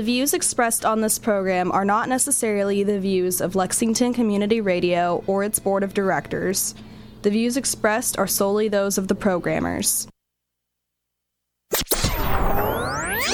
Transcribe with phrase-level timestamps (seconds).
[0.00, 5.22] The views expressed on this program are not necessarily the views of Lexington Community Radio
[5.26, 6.74] or its board of directors.
[7.20, 10.08] The views expressed are solely those of the programmers.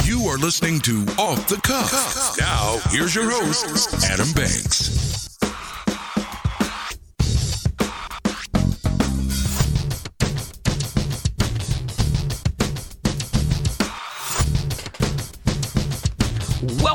[0.03, 2.37] You are listening to Off the Cuff.
[2.41, 5.06] Now, here's your host, Adam Banks.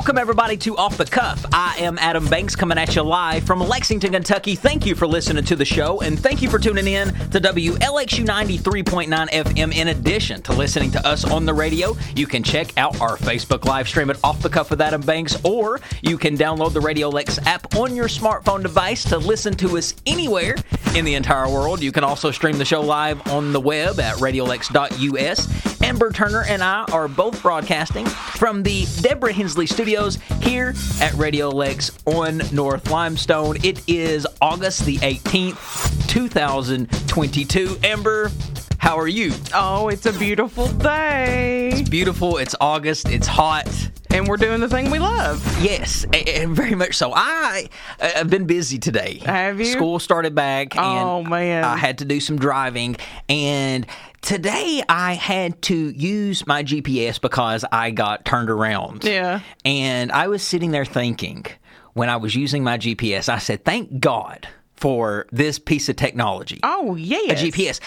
[0.02, 1.46] Welcome, everybody, to Off the Cuff.
[1.52, 4.56] I am Adam Banks coming at you live from Lexington, Kentucky.
[4.56, 8.26] Thank you for listening to the show, and thank you for tuning in to WLXU
[8.26, 9.72] 93.9 FM.
[9.72, 13.64] In addition to listening to us on the radio, you can check out our Facebook
[13.64, 17.08] live stream at Off the Cuff with Adam Banks, or you can download the Radio
[17.08, 20.56] Lex app on your smartphone device to listen to us anywhere
[20.96, 21.80] in the entire world.
[21.80, 25.81] You can also stream the show live on the web at radiolex.us.
[25.92, 31.50] Amber Turner and I are both broadcasting from the Deborah Hensley studios here at Radio
[31.50, 33.58] Lex on North Limestone.
[33.62, 37.76] It is August the 18th, 2022.
[37.84, 38.30] Amber,
[38.78, 39.34] how are you?
[39.54, 41.68] Oh, it's a beautiful day.
[41.74, 42.38] It's beautiful.
[42.38, 43.10] It's August.
[43.10, 43.68] It's hot.
[44.14, 45.42] And we're doing the thing we love.
[45.62, 47.12] Yes, and very much so.
[47.14, 49.20] I have been busy today.
[49.26, 49.66] Have you?
[49.66, 50.74] School started back.
[50.74, 51.64] And Oh, man.
[51.64, 52.96] I had to do some driving,
[53.28, 53.86] and
[54.22, 59.04] today I had to use my GPS because I got turned around.
[59.04, 59.40] Yeah.
[59.64, 61.44] And I was sitting there thinking,
[61.92, 66.60] when I was using my GPS, I said, "Thank God for this piece of technology."
[66.62, 67.18] Oh, yeah.
[67.26, 67.34] a.
[67.34, 67.80] GPS.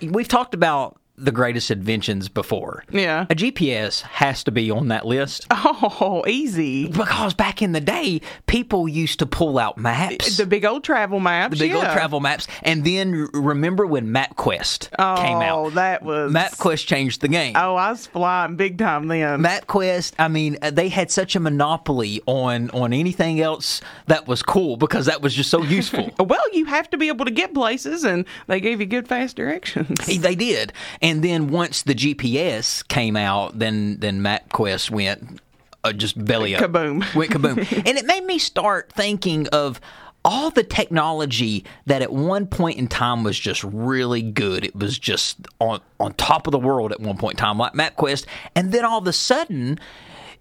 [0.00, 2.84] We've talked about the greatest inventions before.
[2.90, 3.26] Yeah.
[3.28, 6.88] A GPS has to be on that list Oh, easy.
[6.88, 10.36] because back in the day, people used to pull out maps.
[10.36, 11.58] The big old travel maps.
[11.58, 15.58] the big old travel maps, and then remember when MapQuest oh, came out?
[15.58, 16.32] Oh, that was.
[16.32, 17.54] MapQuest changed the game.
[17.56, 19.40] Oh, I was flying big time then.
[19.42, 24.42] MapQuest, I mean, uh, they had such a monopoly on on anything else that was
[24.42, 26.10] cool because that was just so useful.
[26.18, 29.36] well, you have to be able to get places, and they gave you good, fast
[29.36, 29.98] directions.
[30.22, 30.72] They did,
[31.02, 35.40] and then once the GPS came out, then then MapQuest went
[35.84, 37.14] uh, just belly up, Kaboom.
[37.14, 39.80] went kaboom, and it made me start thinking of
[40.24, 44.64] all the technology that at one point in time was just really good.
[44.64, 47.72] It was just on on top of the world at one point in time, like
[47.72, 49.80] MapQuest, and then all of a sudden,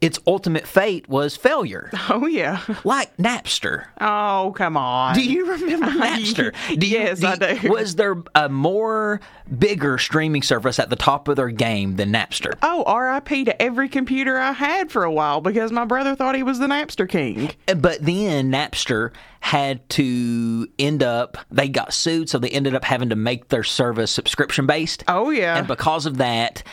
[0.02, 2.62] its ultimate fate was failure, Oh, yeah.
[2.84, 3.86] like Napster.
[4.02, 5.14] Oh, come on.
[5.16, 6.54] Do you remember Napster?
[6.80, 7.70] Do you- Yes, I do.
[7.70, 9.22] Was there a more
[9.60, 12.54] bigger streaming service at the top of their game than Napster?
[12.64, 16.44] Oh, RIP to every computer I had for a while because my brother thought he
[16.44, 17.52] was the Napster king.
[17.68, 22.84] Uh, but then Napster had to end up, they got sued, so they ended up
[22.84, 25.04] having to make their service subscription based.
[25.08, 25.58] Oh, yeah.
[25.58, 26.64] And because of that,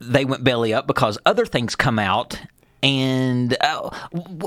[0.00, 2.40] they went belly up because other things come out.
[2.82, 3.90] And uh,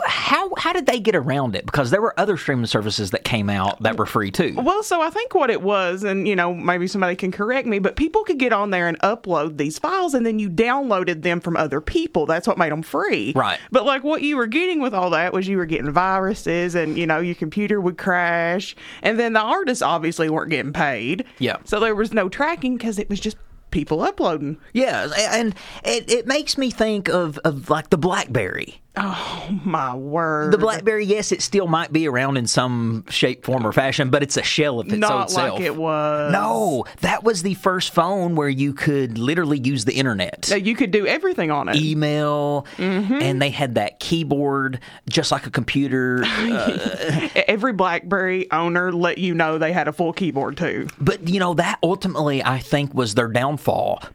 [0.05, 1.65] how how did they get around it?
[1.65, 4.55] Because there were other streaming services that came out that were free too.
[4.57, 7.79] Well, so I think what it was, and you know, maybe somebody can correct me,
[7.79, 11.39] but people could get on there and upload these files, and then you downloaded them
[11.41, 12.25] from other people.
[12.25, 13.33] That's what made them free.
[13.35, 13.59] Right.
[13.71, 16.97] But like what you were getting with all that was you were getting viruses, and
[16.97, 21.25] you know, your computer would crash, and then the artists obviously weren't getting paid.
[21.37, 21.57] Yeah.
[21.65, 23.37] So there was no tracking because it was just
[23.73, 24.57] people uploading.
[24.71, 25.53] Yeah, and
[25.83, 28.79] it, it makes me think of, of like the BlackBerry.
[28.95, 30.53] Oh my word.
[30.53, 34.21] The BlackBerry, yes, it still might be around in some shape, form, or fashion, but
[34.21, 35.53] it's a shell of its own Not self.
[35.53, 36.31] like it was.
[36.31, 40.47] No, that was the first phone where you could literally use the internet.
[40.51, 41.77] No, You could do everything on it.
[41.77, 43.13] Email, Mm-hmm.
[43.15, 44.79] and they had that keyboard
[45.09, 46.23] just like a computer.
[46.43, 50.87] Uh, Every BlackBerry owner let you know they had a full keyboard too.
[50.99, 53.62] but, you know, that ultimately, I think, was their downfall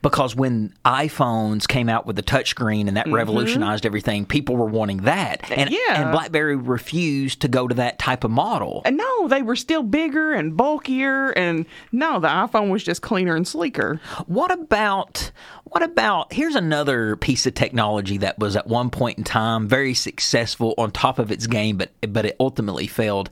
[0.02, 4.98] because when iPhones came out with the touchscreen and that revolutionized everything, people were wanting
[5.02, 5.50] that.
[5.50, 5.74] And, Mm-hmm.
[5.88, 6.02] Yeah.
[6.02, 8.82] and BlackBerry refused to go to that type of model.
[8.84, 13.36] And no, they were still bigger and bulkier, and no, the iPhone was just cleaner
[13.36, 14.00] and sleeker.
[14.26, 15.30] What about
[15.64, 19.92] what about here's another piece of technology that was at one point in time very
[19.92, 23.28] successful on top of its game but but it ultimately failed.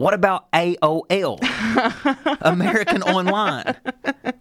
[0.00, 1.38] What about AOL?
[2.40, 3.76] American Online.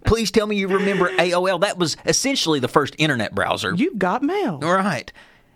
[0.05, 1.59] Please tell me you remember AOL.
[1.59, 3.75] That was essentially the first internet browser.
[3.75, 4.59] You've got mail.
[4.59, 5.11] right.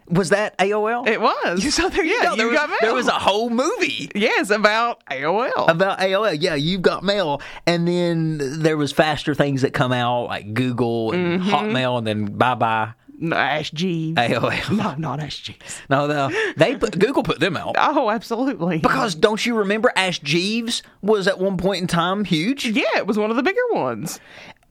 [0.09, 1.07] Was that AOL?
[1.07, 1.73] It was.
[1.73, 2.35] So there you yeah, go.
[2.35, 2.77] There you was, got mail.
[2.81, 5.69] there was a whole movie yes about AOL.
[5.69, 6.37] about AOL.
[6.37, 11.13] Yeah, you've got mail, and then there was faster things that come out like Google
[11.13, 11.49] and Mm-hmm.
[11.49, 12.91] Hotmail, and then bye bye
[13.23, 14.17] no, Ask Jeeves.
[14.19, 14.77] AOL.
[14.77, 15.81] No, not Ask Jeeves.
[15.89, 18.79] No, no, they put Google put them out Oh, absolutely.
[18.79, 22.65] because don't you remember Ask Jeeves was at one point in time huge?
[22.65, 24.19] yeah, it was one of the bigger ones.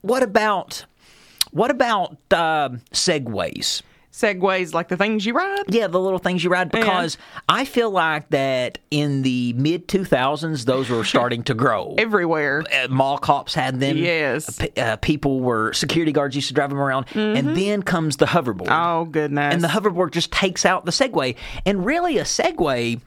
[0.02, 0.84] What about
[1.50, 3.82] what about uh, segways?
[4.12, 5.64] Segways, like the things you ride.
[5.68, 7.16] Yeah, the little things you ride because
[7.48, 11.94] I feel like that in the mid 2000s, those were starting to grow.
[11.96, 12.62] Everywhere.
[12.70, 13.96] Uh, mall cops had them.
[13.96, 14.58] Yes.
[14.58, 17.06] P- uh, people were, security guards used to drive them around.
[17.14, 18.68] And then comes the hoverboard.
[18.70, 19.54] Oh, goodness.
[19.54, 21.34] and the hoverboard just takes out the Segway.
[21.64, 23.00] And really, a Segway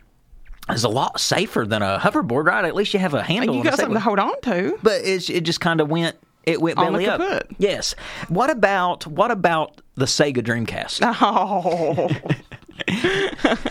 [0.71, 2.65] is a lot safer than a hoverboard, right?
[2.65, 3.55] At least you have a handle.
[3.55, 4.79] you got something to hold on to.
[4.81, 6.15] but it just kind of went.
[6.45, 7.19] It went On belly up.
[7.19, 7.47] kaput.
[7.57, 7.95] Yes.
[8.29, 11.01] What about what about the Sega Dreamcast?
[11.21, 12.09] Oh,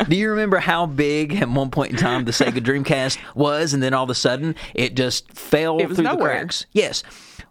[0.09, 3.83] Do you remember how big at one point in time the Sega Dreamcast was, and
[3.83, 6.31] then all of a sudden it just fell It through the nowhere.
[6.39, 6.67] cracks?
[6.73, 7.03] Yes.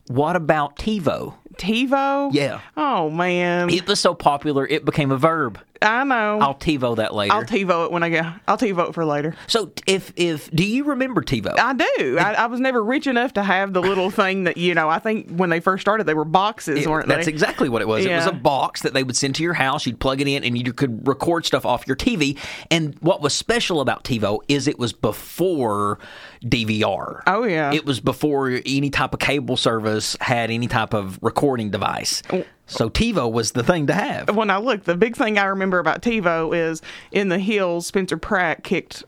[0.07, 1.35] What about TiVo?
[1.57, 2.31] TiVo?
[2.33, 2.59] Yeah.
[2.75, 3.69] Oh, man.
[3.69, 5.59] It was so popular it became a verb.
[5.83, 6.39] I know.
[6.39, 7.33] I'll TiVo that later.
[7.33, 8.31] I'll TiVo it when I go.
[8.47, 9.35] I'll TiVo it for later.
[9.47, 11.57] so if if do you remember TiVo?
[11.59, 12.17] I do.
[12.17, 14.89] I, I was never rich enough to have the little thing that you know.
[14.89, 17.31] I think when they first started, they were boxes, It- weren't that's they?
[17.31, 18.05] exactly what it was.
[18.05, 19.85] It was a box that they would send to your house.
[19.85, 22.37] You'd plug it in, and you could record stuff off your TV.
[22.71, 25.99] And what was special about TiVo is it was before
[26.43, 27.21] DVR.
[27.27, 27.73] Oh, yeah.
[27.73, 32.21] it was before any type of cable service had any type of recording device.
[32.31, 32.43] Oh.
[32.65, 34.35] So TiVo was the thing to have.
[34.35, 36.81] when I look, the big thing I remember about TiVo is
[37.11, 39.03] in the hills, Spencer Pratt kicked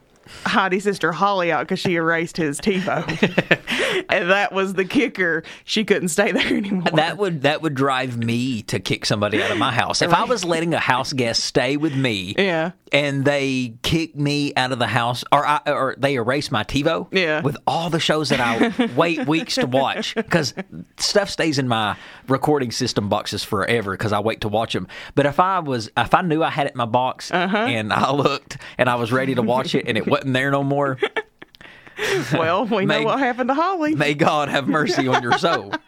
[0.45, 5.44] Heidi's sister Holly out because she erased his TiVo, and that was the kicker.
[5.63, 6.83] She couldn't stay there anymore.
[6.94, 10.01] That would that would drive me to kick somebody out of my house.
[10.01, 12.72] If I was letting a house guest stay with me, Yeah.
[12.92, 17.07] and they kick me out of the house, or I, or they erase my TiVo,
[17.12, 17.42] Yeah.
[17.42, 20.54] with all the shows that I wait weeks to watch because
[20.98, 21.95] stuff stays in my
[22.27, 24.88] recording system boxes forever because I wait to watch them.
[25.16, 27.57] But if I was if I knew I had it in my box Uh-huh.
[27.57, 30.63] and I looked and I was ready to watch it and it wasn't there no
[30.63, 30.97] more,
[32.33, 33.95] well, we know what happened to Holly.
[33.95, 35.73] may God have mercy on your soul.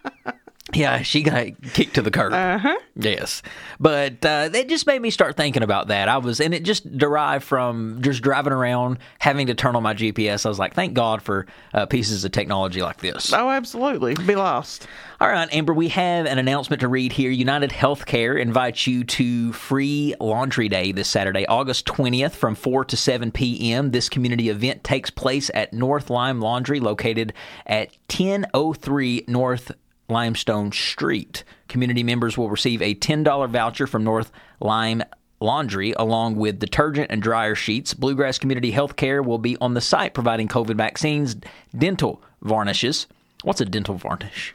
[0.73, 2.33] Yeah, she got kicked to the curb.
[2.33, 2.77] Uh-huh.
[2.97, 3.41] Yes,
[3.79, 6.09] but uh, it just made me start thinking about that.
[6.09, 9.93] I was, and it just derived from just driving around, having to turn on my
[9.93, 10.45] GPS.
[10.45, 13.31] I was like, thank God for uh, pieces of technology like this.
[13.31, 14.15] Oh, absolutely.
[14.15, 14.87] Be lost.
[15.19, 17.31] All right, Amber, we have an announcement to read here.
[17.31, 22.95] United Healthcare invites you to Free Laundry Day this Saturday, August 20th from 4 to
[22.95, 23.89] 7 p.m.
[23.89, 27.33] This community event takes place at North Lime Laundry, located
[27.65, 29.71] at 1003 North
[30.07, 31.43] Limestone Street.
[31.67, 35.01] Community members will receive a $10 voucher from North Lime
[35.39, 37.95] Laundry, along with detergent and dryer sheets.
[37.95, 41.35] Bluegrass Community Healthcare will be on the site providing COVID vaccines,
[41.75, 43.07] dental varnishes.
[43.41, 44.53] What's a dental varnish?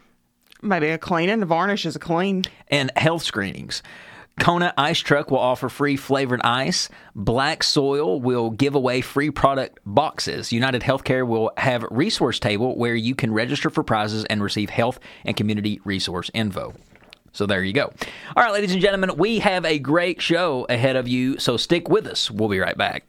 [0.62, 1.40] Maybe a cleaning.
[1.40, 2.44] The varnish is a clean.
[2.68, 3.82] and health screenings.
[4.40, 6.88] Kona Ice Truck will offer free flavored ice.
[7.14, 10.52] Black Soil will give away free product boxes.
[10.52, 14.98] United Healthcare will have resource table where you can register for prizes and receive health
[15.26, 16.72] and community resource info.
[17.32, 17.92] So there you go.
[18.36, 21.88] All right, ladies and gentlemen, we have a great show ahead of you, so stick
[21.88, 22.30] with us.
[22.30, 23.04] We'll be right back.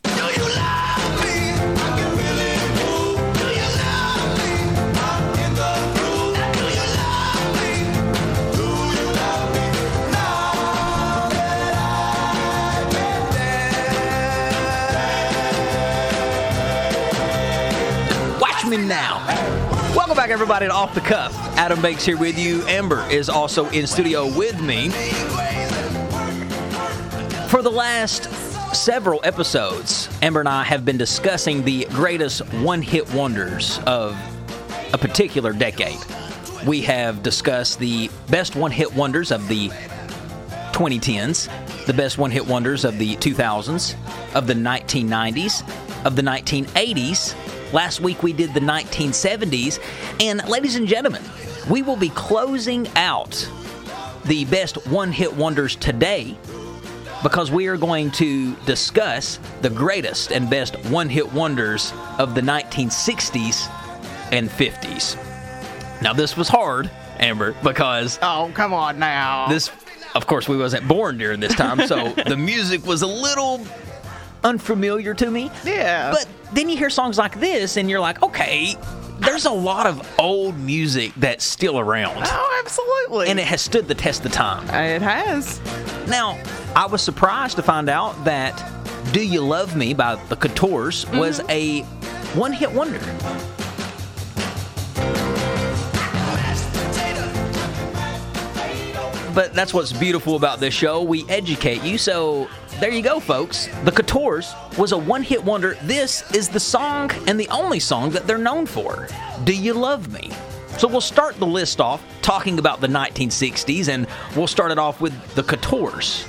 [18.78, 19.24] Now.
[19.96, 21.32] Welcome back, everybody, to Off the Cuff.
[21.58, 22.64] Adam Banks here with you.
[22.64, 24.90] Amber is also in studio with me.
[27.50, 28.24] For the last
[28.74, 34.18] several episodes, Amber and I have been discussing the greatest one hit wonders of
[34.92, 36.00] a particular decade.
[36.66, 39.70] We have discussed the best one hit wonders of the
[40.72, 43.94] 2010s, the best one hit wonders of the 2000s,
[44.34, 45.62] of the 1990s,
[46.06, 47.36] of the 1980s.
[47.74, 49.80] Last week we did the 1970s.
[50.22, 51.24] And ladies and gentlemen,
[51.70, 53.50] we will be closing out
[54.26, 56.38] the best one hit wonders today
[57.24, 62.42] because we are going to discuss the greatest and best one hit wonders of the
[62.42, 63.70] 1960s
[64.32, 66.02] and 50s.
[66.02, 69.48] Now, this was hard, Amber, because Oh, come on now.
[69.48, 69.72] this
[70.16, 73.66] of course we wasn't born during this time so the music was a little
[74.44, 76.12] unfamiliar to me Yeah.
[76.12, 78.76] but then you hear songs like this and you're like okay
[79.20, 83.28] there's a lot of old music that's still around oh, absolutely.
[83.28, 85.60] and it has stood the test of time uh, it has.
[86.08, 86.42] now
[86.76, 88.70] i was surprised to find out that
[89.12, 91.52] do you love me by the Contours was mm-hmm.
[91.52, 91.82] a
[92.38, 93.00] one-hit wonder
[99.34, 101.02] but that's what's beautiful about this show.
[101.02, 101.98] We educate you.
[101.98, 102.48] So
[102.80, 103.68] there you go, folks.
[103.84, 105.78] The Contours was a one hit wonder.
[105.84, 109.08] This is the song and the only song that they're known for
[109.44, 110.32] Do You Love Me?
[110.78, 115.02] So we'll start the list off talking about the 1960s, and we'll start it off
[115.02, 116.26] with the Contours.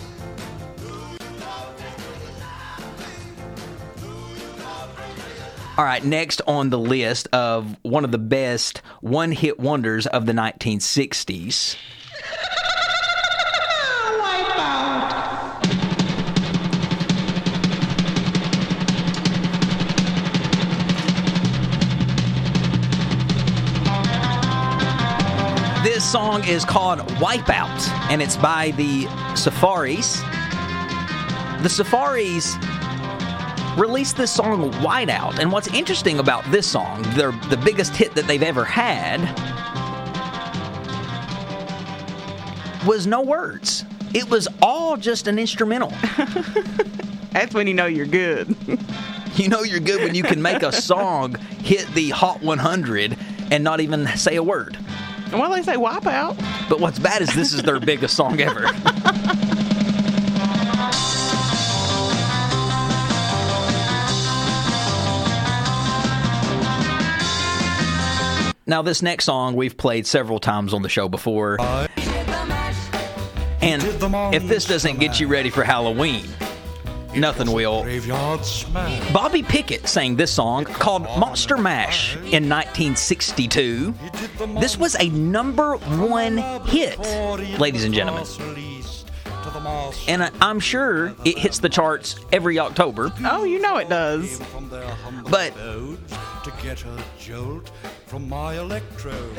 [5.77, 10.25] All right, next on the list of one of the best one hit wonders of
[10.25, 11.77] the 1960s.
[26.15, 30.21] Song is called Wipeout, and it's by the Safaris.
[31.61, 32.55] The Safaris
[33.77, 38.29] released this song Wipeout, and what's interesting about this song, their the biggest hit that
[38.29, 39.23] they've ever had,
[42.87, 43.85] was no words.
[44.15, 45.91] It was all just an instrumental.
[47.33, 48.55] That's when you know you're good.
[49.35, 53.19] You know you're good when you can make a song hit the Hot 100
[53.51, 54.79] and not even say a word.
[55.39, 56.37] Well, they say wipe out.
[56.69, 58.69] But what's bad is this is their biggest song ever.
[68.67, 71.61] Now, this next song we've played several times on the show before.
[73.61, 73.83] And
[74.35, 76.25] if this doesn't get you ready for Halloween,
[77.17, 77.85] nothing will.
[79.13, 83.95] Bobby Pickett sang this song called Monster Mash in 1962.
[84.61, 86.99] This was a number one hit,
[87.59, 88.74] ladies and gentlemen.
[90.09, 93.13] And I- I'm sure it hits the charts every October.
[93.25, 94.39] Oh, you know it does.
[94.53, 97.71] From their humble But- to get a jolt
[98.07, 99.35] from my electrode.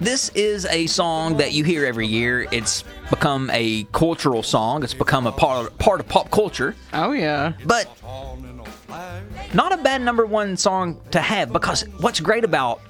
[0.00, 2.46] This is a song that you hear every year.
[2.52, 6.74] It's become a cultural song, it's become a part, part of pop culture.
[6.92, 7.52] Oh, yeah.
[7.64, 9.54] But On in a flash.
[9.54, 12.80] not a bad number one song to have because what's great about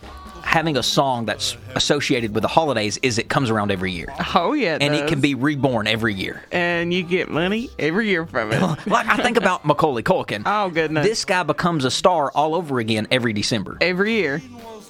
[0.42, 4.06] having a song that's associated with the holidays is it comes around every year.
[4.34, 4.78] Oh, yeah.
[4.80, 6.42] and it can be reborn every year.
[6.52, 8.61] And you get money every year from it.
[8.87, 10.42] Like I think about Macaulay Culkin.
[10.44, 11.06] Oh, goodness.
[11.06, 13.78] This guy becomes a star all over again every December.
[13.80, 14.42] every year.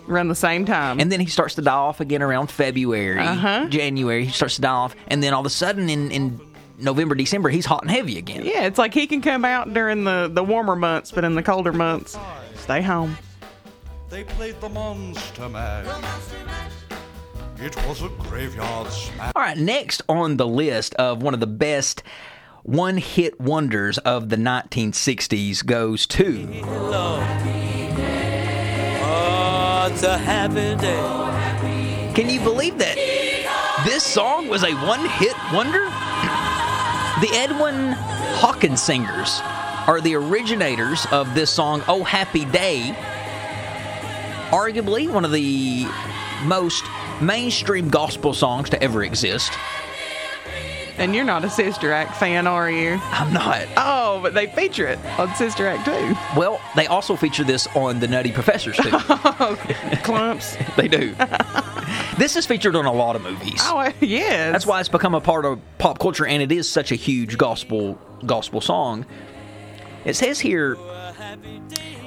[0.09, 0.99] Around the same time.
[0.99, 3.66] And then he starts to die off again around February, Uh-huh.
[3.68, 4.25] January.
[4.25, 6.40] He starts to die off, and then all of a sudden in, in
[6.78, 8.44] November, December, he's hot and heavy again.
[8.44, 11.42] yeah, it's like he can come out during the, the warmer months, but in the
[11.42, 12.18] colder months,
[12.56, 13.16] stay home.
[14.12, 15.87] They played the monster mash.
[17.59, 19.33] It was a graveyard smash.
[19.35, 22.02] All right, next on the list of one of the best
[22.62, 26.47] one hit wonders of the 1960s goes to
[29.02, 32.12] Oh, it's a happy day.
[32.14, 32.97] Can you believe that
[33.87, 35.85] this song was a one hit wonder?
[37.23, 37.92] The Edwin
[38.42, 39.40] Hawkins Singers
[39.87, 42.95] are the originators of this song, Oh Happy Day.
[44.52, 45.87] Arguably one of the
[46.44, 46.85] most
[47.21, 49.52] mainstream gospel songs to ever exist.
[50.99, 53.00] And you're not a Sister Act fan, are you?
[53.02, 53.66] I'm not.
[53.78, 56.38] Oh, but they feature it on Sister Act too.
[56.38, 58.90] Well, they also feature this on The Nutty Professors, too.
[60.02, 60.56] Klumps.
[60.76, 61.14] they do.
[62.18, 63.61] this is featured on a lot of movies.
[63.62, 64.52] Oh, yes.
[64.52, 67.38] That's why it's become a part of pop culture, and it is such a huge
[67.38, 69.06] gospel gospel song.
[70.04, 70.76] It says here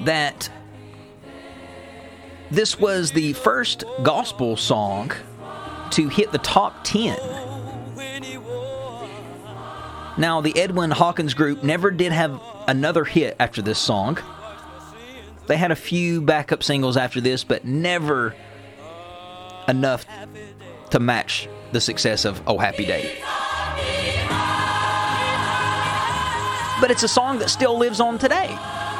[0.04, 0.48] that
[2.50, 5.12] this was the first gospel song
[5.90, 7.18] to hit the top ten.
[10.18, 14.18] Now, the Edwin Hawkins group never did have another hit after this song.
[15.46, 18.34] They had a few backup singles after this, but never
[19.68, 20.06] enough
[20.90, 23.18] to match the success of Oh Happy Day.
[26.80, 28.48] But it's a song that still lives on today.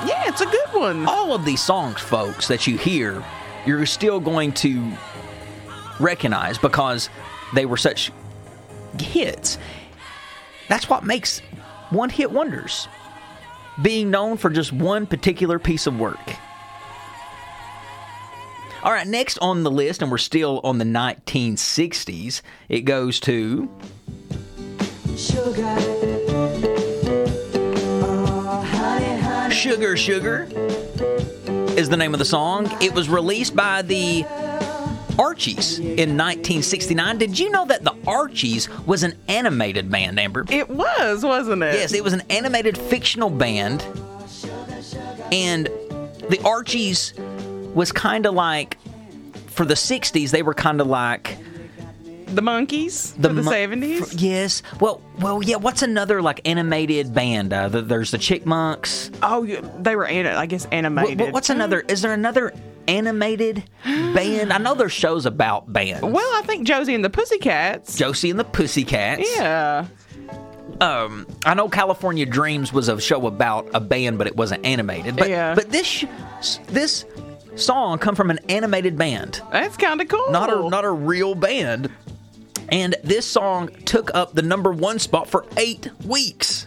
[0.07, 1.07] Yeah, it's a good one.
[1.07, 3.25] All of these songs, folks, that you hear,
[3.67, 4.93] you're still going to
[5.99, 7.11] recognize because
[7.55, 8.13] they were such
[8.99, 9.59] hits.
[10.69, 11.41] That's what makes
[11.91, 12.89] one hit wonders.
[13.83, 16.19] Being known for just one particular piece of work.
[18.83, 23.69] All right, next on the list, and we're still on the 1960s, it goes to
[25.17, 25.77] Sugar
[28.03, 29.49] oh,
[29.97, 29.97] Sugar
[31.77, 32.69] is the name of the song.
[32.81, 34.25] It was released by the
[35.19, 37.19] Archies in 1969.
[37.19, 40.45] Did you know that the Archies was an animated band, Amber?
[40.49, 41.75] It was, wasn't it?
[41.75, 43.83] Yes, it was an animated fictional band.
[45.33, 45.67] And
[46.29, 47.15] the Archies
[47.75, 48.79] was kind of like,
[49.49, 51.37] for the 60s, they were kind of like
[52.27, 54.03] The Monkees the, the mo- 70s.
[54.03, 54.63] f- yes.
[54.81, 55.57] Well, well, yeah.
[55.57, 57.53] What's another like animated band?
[57.53, 59.17] Uh, the, there's the Chickmunks.
[59.23, 61.21] oh, yeah, they were, ani- I guess, animated.
[61.21, 61.81] what- what's another?
[61.81, 62.53] Is there another
[62.89, 64.53] animated band?
[64.53, 66.03] I know there's shows about bands.
[66.03, 67.97] Well, I think Josie and the Pussycats.
[67.97, 69.23] Josie and the Pussycats.
[69.37, 69.87] Yeah.
[70.81, 75.17] um, I know California Dreams was a show about a band, but it wasn't animated.
[75.17, 75.55] But Yeah.
[75.55, 76.05] but this sh-
[76.67, 77.05] this
[77.57, 80.31] song come from an animated band, That's kind of cool.
[80.31, 81.91] not a not a real band.
[82.69, 86.67] And this song took up the number one spot for eight weeks.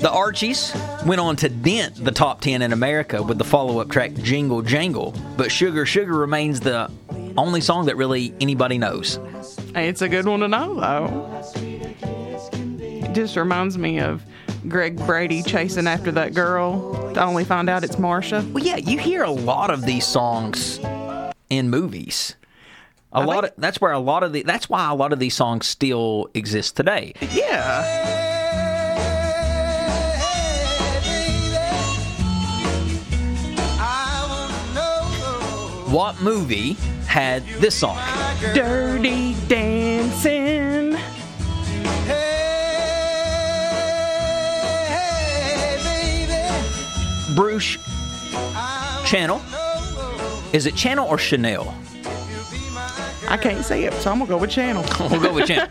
[0.00, 3.90] The Archies went on to dent the top 10 in America with the follow up
[3.90, 6.90] track Jingle Jangle, but Sugar Sugar remains the
[7.36, 9.18] only song that really anybody knows.
[9.74, 11.42] It's a good one to know, though.
[12.80, 14.22] It just reminds me of
[14.68, 18.50] Greg Brady chasing after that girl to only find out it's Marsha.
[18.52, 20.78] Well, yeah, you hear a lot of these songs
[21.48, 22.36] in movies.
[23.12, 25.34] A lot of that's where a lot of the that's why a lot of these
[25.34, 27.14] songs still exist today.
[27.32, 28.09] Yeah.
[35.90, 36.74] What movie
[37.08, 37.98] had this song?
[38.54, 40.96] Dirty Dancing.
[47.34, 47.76] Bruce
[49.04, 49.42] Channel.
[50.52, 51.74] Is it Channel or Chanel?
[53.28, 54.84] I can't say it, so I'm going to go with Channel.
[55.10, 55.70] We'll go with Channel.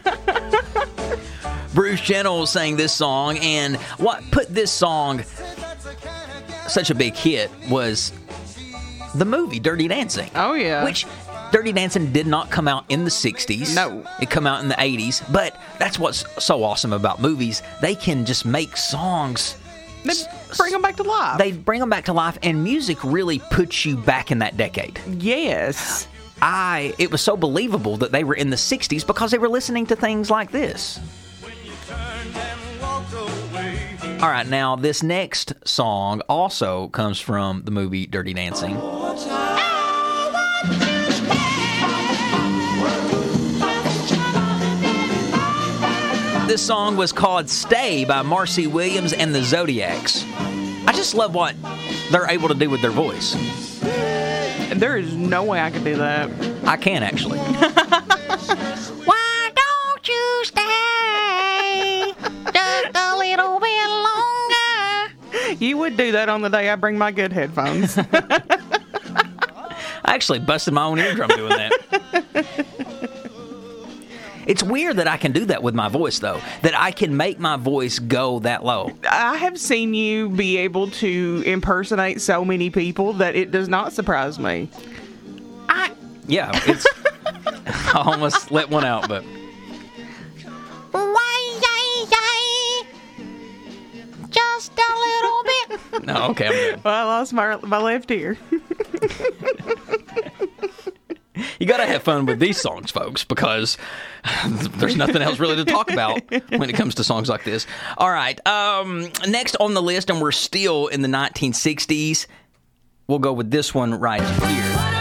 [1.73, 5.23] Bruce Channel sang this song, and what put this song
[6.67, 8.11] such a big hit was
[9.15, 10.29] the movie Dirty Dancing.
[10.35, 10.83] Oh, yeah.
[10.83, 11.05] Which
[11.51, 13.73] Dirty Dancing did not come out in the 60s.
[13.75, 14.05] No.
[14.21, 17.61] It come out in the 80s, but that's what's so awesome about movies.
[17.81, 19.55] They can just make songs
[20.03, 20.15] Then
[20.57, 21.37] bring them back to life.
[21.39, 24.99] they bring them back to life and music really puts you back in that decade.
[25.07, 26.07] yes.
[26.41, 29.85] I it was so believable that they were in the 60s because they were listening
[29.87, 30.97] to things like this.
[34.21, 38.75] All right, now this next song also comes from the movie Dirty Dancing.
[46.47, 50.25] This song was called Stay by Maurice Williams and the Zodiacs.
[50.85, 51.55] I just love what
[52.11, 53.35] they're able to do with their voice.
[53.81, 56.29] There is no way I could do that.
[56.67, 57.39] I can actually.
[59.05, 60.98] Why don't you stay
[65.59, 67.97] You would do that on the day I bring my good headphones.
[70.09, 72.65] I actually busted my own eardrum doing that.
[74.47, 76.39] it's weird that I can do that with my voice, though.
[76.61, 78.91] That I can make my voice go that low.
[79.09, 83.93] I have seen you be able to impersonate so many people that it does not
[83.93, 84.69] surprise me.
[85.67, 85.91] I.
[86.27, 86.87] Yeah, it's.
[87.93, 89.23] I almost let one out, but
[90.91, 91.18] Why,
[94.59, 96.05] Just a little bit.
[96.05, 96.29] no.
[96.31, 96.83] Okay, I'm good.
[96.83, 98.37] Well, I lost my, my left ear.
[101.57, 103.77] You gotta have fun with these songs, folks, because
[104.75, 107.65] there's nothing else really to talk about when it comes to songs like this.
[107.97, 112.27] All right, um, next on the list, and we're still in the 1960s.
[113.07, 114.98] We'll go with this one right here.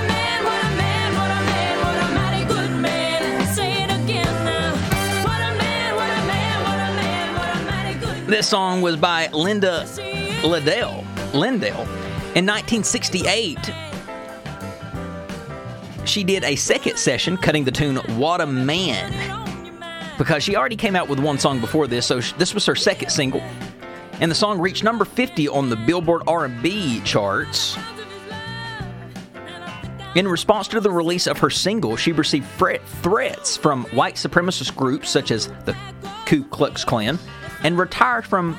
[8.28, 9.86] This song was by Linda
[10.44, 11.02] Liddell.
[11.32, 11.80] Lyndell.
[12.36, 13.56] In 1968,
[16.04, 19.10] she did a second session cutting the tune What a Man
[20.18, 23.08] because she already came out with one song before this, so this was her second
[23.08, 23.40] single.
[24.20, 27.78] And the song reached number 50 on the Billboard R&B charts.
[30.16, 32.46] In response to the release of her single, she received
[33.00, 35.74] threats from white supremacist groups such as the
[36.26, 37.18] Ku Klux Klan
[37.62, 38.56] and retired from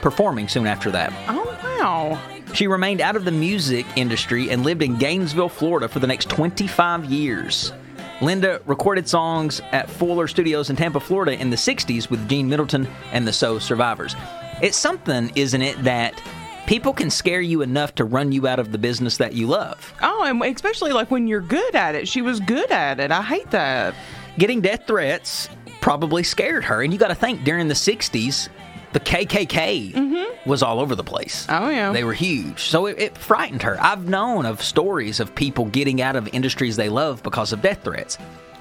[0.00, 1.12] performing soon after that.
[1.28, 2.20] Oh, wow.
[2.54, 6.30] She remained out of the music industry and lived in Gainesville, Florida for the next
[6.30, 7.72] 25 years.
[8.22, 12.88] Linda recorded songs at Fuller Studios in Tampa, Florida in the 60s with Gene Middleton
[13.12, 14.16] and the So Survivors.
[14.62, 16.20] It's something, isn't it, that
[16.66, 19.92] people can scare you enough to run you out of the business that you love.
[20.00, 22.08] Oh, and especially like when you're good at it.
[22.08, 23.10] She was good at it.
[23.10, 23.94] I hate that.
[24.38, 25.50] Getting death threats
[25.86, 26.82] probably scared her.
[26.82, 28.48] And you got to think during the 60s,
[28.92, 30.50] the KKK mm-hmm.
[30.50, 31.46] was all over the place.
[31.48, 31.92] Oh, yeah.
[31.92, 32.62] They were huge.
[32.62, 33.80] So it, it frightened her.
[33.80, 37.84] I've known of stories of people getting out of industries they love because of death
[37.84, 38.18] threats.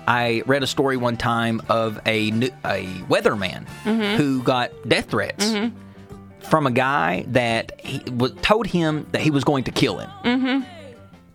[0.07, 2.27] I read a story one time of a,
[2.63, 4.17] a weatherman mm-hmm.
[4.17, 5.75] who got death threats mm-hmm.
[6.41, 8.01] from a guy that he
[8.43, 10.11] told him that he was going to kill him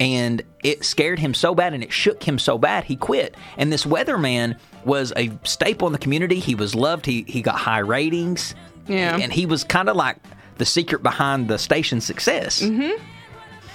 [0.01, 3.73] and it scared him so bad and it shook him so bad he quit and
[3.73, 7.79] this weatherman was a staple in the community he was loved he, he got high
[7.79, 8.55] ratings
[8.89, 9.17] Yeah.
[9.17, 10.17] and he was kind of like
[10.57, 13.03] the secret behind the station's success mm-hmm.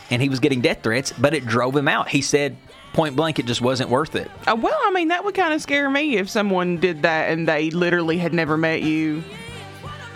[0.10, 2.10] and he was getting death threats, but it drove him out.
[2.10, 2.58] He said
[2.94, 4.30] point blank it just wasn't worth it.
[4.48, 7.48] Uh, well, I mean, that would kind of scare me if someone did that and
[7.48, 9.24] they literally had never met you.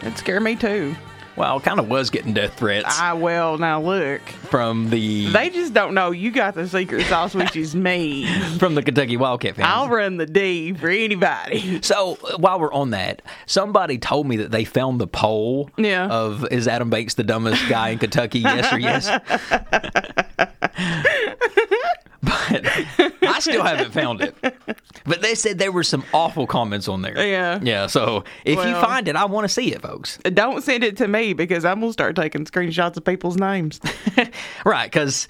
[0.02, 0.95] It'd scare me too.
[1.39, 5.73] Well, kind of was getting death threats I well, now look, from the they just
[5.73, 8.28] don't know you got the secret sauce, which is me.
[8.60, 9.69] from the Kentucky Wildcat fans.
[9.71, 11.82] I'll run the D for anybody.
[11.82, 16.08] So uh, while we're on that, somebody told me that they found the poll Yeah.
[16.08, 18.39] of is Adam Banks the dumbest guy in Kentucky?
[18.39, 19.08] Yes or yes?
[22.21, 22.65] but
[23.23, 24.36] I still haven't found it.
[25.06, 27.25] But they said there were some awful comments on there.
[27.25, 27.60] Yeah.
[27.62, 27.88] Yeah.
[27.88, 30.17] So if you Well- find it, I want to see it, folks.
[30.23, 33.80] Don't send it to me because I'm gonna start taking screenshots of people's names.
[34.65, 34.92] Right?
[34.92, 35.28] Because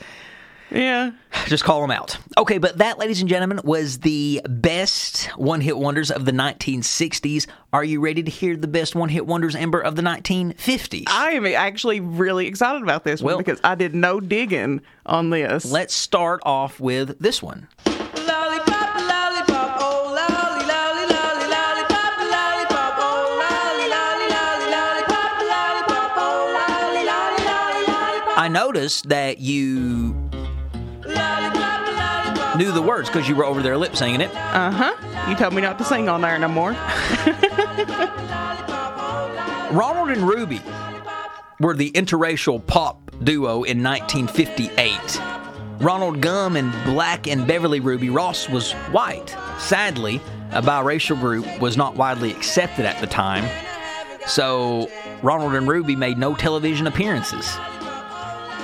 [0.71, 1.11] Yeah.
[1.47, 2.17] just call them out.
[2.37, 7.47] Okay, but that, ladies and gentlemen, was the best one hit wonders of the 1960s.
[7.73, 11.05] Are you ready to hear the best one hit wonders, Amber, of the 1950s?
[11.07, 15.29] I am actually really excited about this Well- one because I did no digging on
[15.31, 15.65] this.
[15.65, 17.67] Let's start off with this one.
[28.49, 30.13] Noticed that you
[32.57, 34.35] knew the words because you were over there lip singing it.
[34.35, 35.29] Uh huh.
[35.29, 36.71] You told me not to sing on there no more.
[39.71, 40.61] Ronald and Ruby
[41.59, 45.21] were the interracial pop duo in 1958.
[45.79, 49.35] Ronald Gumm and Black and Beverly Ruby Ross was white.
[49.59, 50.19] Sadly,
[50.51, 53.47] a biracial group was not widely accepted at the time,
[54.25, 54.89] so
[55.21, 57.55] Ronald and Ruby made no television appearances.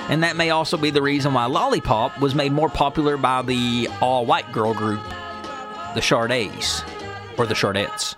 [0.08, 3.88] And that may also be the reason why Lollipop was made more popular by the
[4.00, 5.02] all white girl group,
[5.94, 6.82] the Chardays,
[7.36, 8.14] or the Chordettes.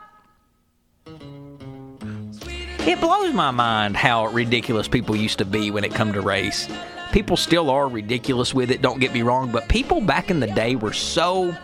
[2.87, 6.69] It blows my mind how ridiculous people used to be when it come to race.
[7.13, 10.47] People still are ridiculous with it, don't get me wrong, but people back in the
[10.47, 11.57] day were so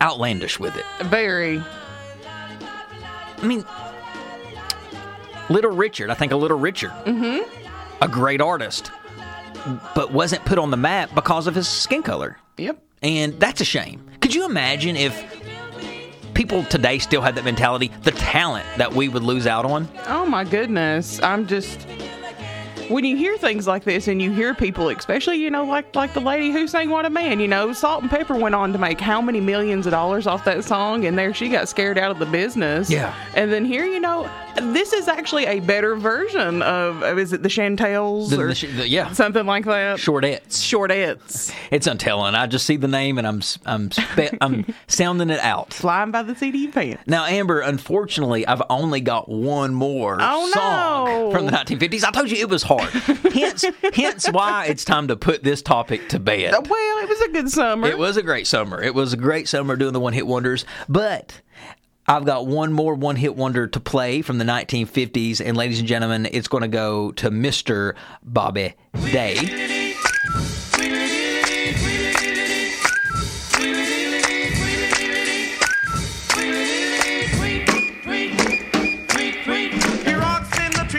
[0.00, 0.84] outlandish with it.
[1.06, 1.62] Very.
[3.38, 3.64] I mean,
[5.48, 7.42] Little Richard, I think a Little Richard, mm-hmm.
[8.02, 8.90] a great artist,
[9.94, 12.38] but wasn't put on the map because of his skin color.
[12.58, 12.82] Yep.
[13.02, 14.04] And that's a shame.
[14.20, 15.14] Could you imagine if
[16.34, 19.88] people today still had that mentality, the talent that we would lose out on?
[20.06, 21.22] Oh my goodness.
[21.22, 21.86] I'm just
[22.88, 26.12] when you hear things like this and you hear people especially you know like like
[26.14, 28.78] the lady who sang what a man you know salt and pepper went on to
[28.78, 32.12] make how many millions of dollars off that song and there she got scared out
[32.12, 33.12] of the business Yeah.
[33.34, 37.42] and then here you know this is actually a better version of, of is it
[37.42, 39.12] the chantels The- or the the- yeah.
[39.12, 40.58] something like that Shortettes.
[40.62, 42.34] shortettes It's untelling.
[42.34, 45.72] I just see the name and I'm I'm spe- I'm sounding it out.
[45.74, 50.18] flying by the seat of your pants Now, Amber, unfortunately, I've only got one more
[50.20, 51.30] Oh, song no.
[51.32, 52.04] from the 1950s.
[52.04, 52.88] I told you it was hard.
[53.32, 53.64] hence,
[53.94, 56.52] hence why it's time to put this topic to bed.
[56.68, 58.82] well it was a good summer It was a great summer.
[58.82, 60.64] It was a great summer doing the one hit wonders.
[60.88, 61.40] But
[62.08, 65.44] I've got one more one hit wonder to play from the 1950s.
[65.44, 67.94] And ladies and gentlemen, it's going to go to Mr.
[68.22, 68.74] Bobby
[69.10, 69.34] Day.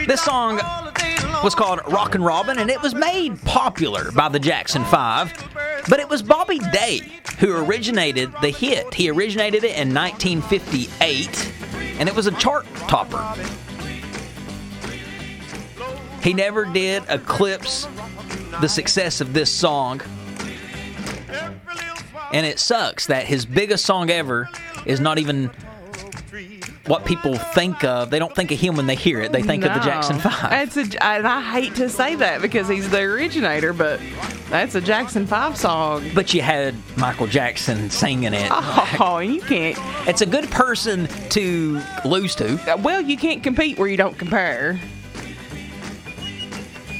[0.06, 0.58] This song
[1.42, 5.32] was called Rockin' Robin, and it was made popular by the Jackson Five.
[5.88, 7.00] But it was Bobby Day
[7.38, 8.92] who originated the hit.
[8.94, 11.52] He originated it in 1958,
[11.98, 13.24] and it was a chart topper.
[16.22, 17.86] He never did eclipse
[18.60, 20.02] the success of this song,
[22.32, 24.48] and it sucks that his biggest song ever
[24.84, 25.50] is not even
[26.86, 28.10] what people think of.
[28.10, 29.32] They don't think of him when they hear it.
[29.32, 30.50] They think of the Jackson Five.
[30.50, 34.00] That's a, and I hate to say that because he's the originator, but
[34.50, 36.10] that's a Jackson Five song.
[36.14, 38.48] But you had Michael Jackson singing it.
[38.50, 39.78] Oh, and you can't.
[40.08, 42.58] It's a good person to lose to.
[42.82, 44.80] Well, you can't compete where you don't compare.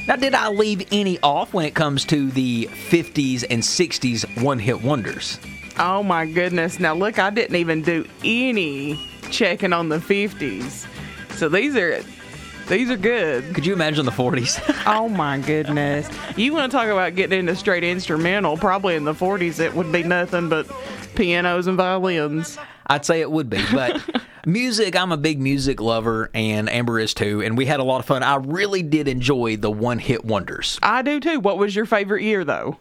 [0.07, 4.57] Now, did I leave any off when it comes to the 50s and 60s one
[4.57, 5.39] hit wonders?
[5.81, 6.77] Oh my goodness!
[6.77, 8.99] Now look, I didn't even do any
[9.31, 10.85] checking on the fifties,
[11.35, 12.03] so these are
[12.67, 13.55] these are good.
[13.55, 14.59] Could you imagine the 40s?
[14.85, 16.09] Oh my goodness!
[16.35, 18.57] You want to talk about getting into straight instrumental?
[18.57, 20.69] Probably in the forties, it would be nothing but
[21.15, 22.57] pianos and violins.
[22.87, 24.01] I'd say it would be, but
[24.45, 27.99] music, I'm a big music lover, and Amber is too, and we had a lot
[27.99, 28.23] of fun.
[28.23, 30.77] I really did enjoy the one hit wonders.
[30.83, 31.39] I do too.
[31.39, 32.77] What was your favorite year though?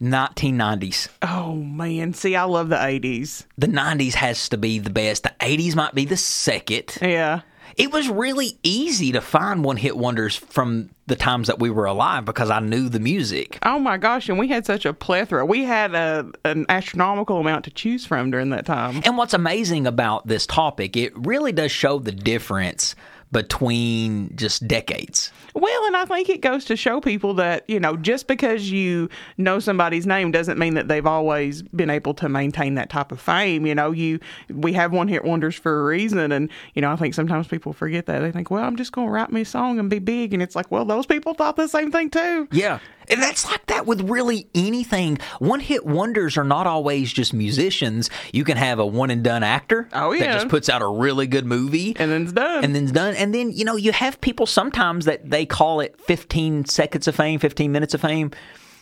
[0.00, 1.08] 1990s.
[1.22, 3.46] Oh man, see, I love the eighties.
[3.58, 5.22] The 90s has to be the best.
[5.22, 6.98] The 80s might be the second.
[7.00, 7.42] Yeah.
[7.76, 11.86] It was really easy to find one hit wonders from the times that we were
[11.86, 13.58] alive because I knew the music.
[13.62, 15.44] Oh my gosh, and we had such a plethora.
[15.44, 19.02] We had a an astronomical amount to choose from during that time.
[19.04, 22.94] And what's amazing about this topic, it really does show the difference
[23.34, 25.32] between just decades.
[25.54, 29.08] Well, and I think it goes to show people that, you know, just because you
[29.38, 33.20] know somebody's name doesn't mean that they've always been able to maintain that type of
[33.20, 33.66] fame.
[33.66, 36.96] You know, you we have one hit wonders for a reason and, you know, I
[36.96, 38.20] think sometimes people forget that.
[38.20, 40.40] They think, "Well, I'm just going to write me a song and be big." And
[40.40, 42.78] it's like, "Well, those people thought the same thing too." Yeah.
[43.08, 45.18] And that's like that with really anything.
[45.38, 48.10] One hit wonders are not always just musicians.
[48.32, 51.26] You can have a one and done actor Oh, that just puts out a really
[51.26, 52.64] good movie And then it's done.
[52.64, 53.14] and then's done.
[53.16, 57.14] And then, you know, you have people sometimes that they call it 15 seconds of
[57.14, 58.30] fame, 15 minutes of fame.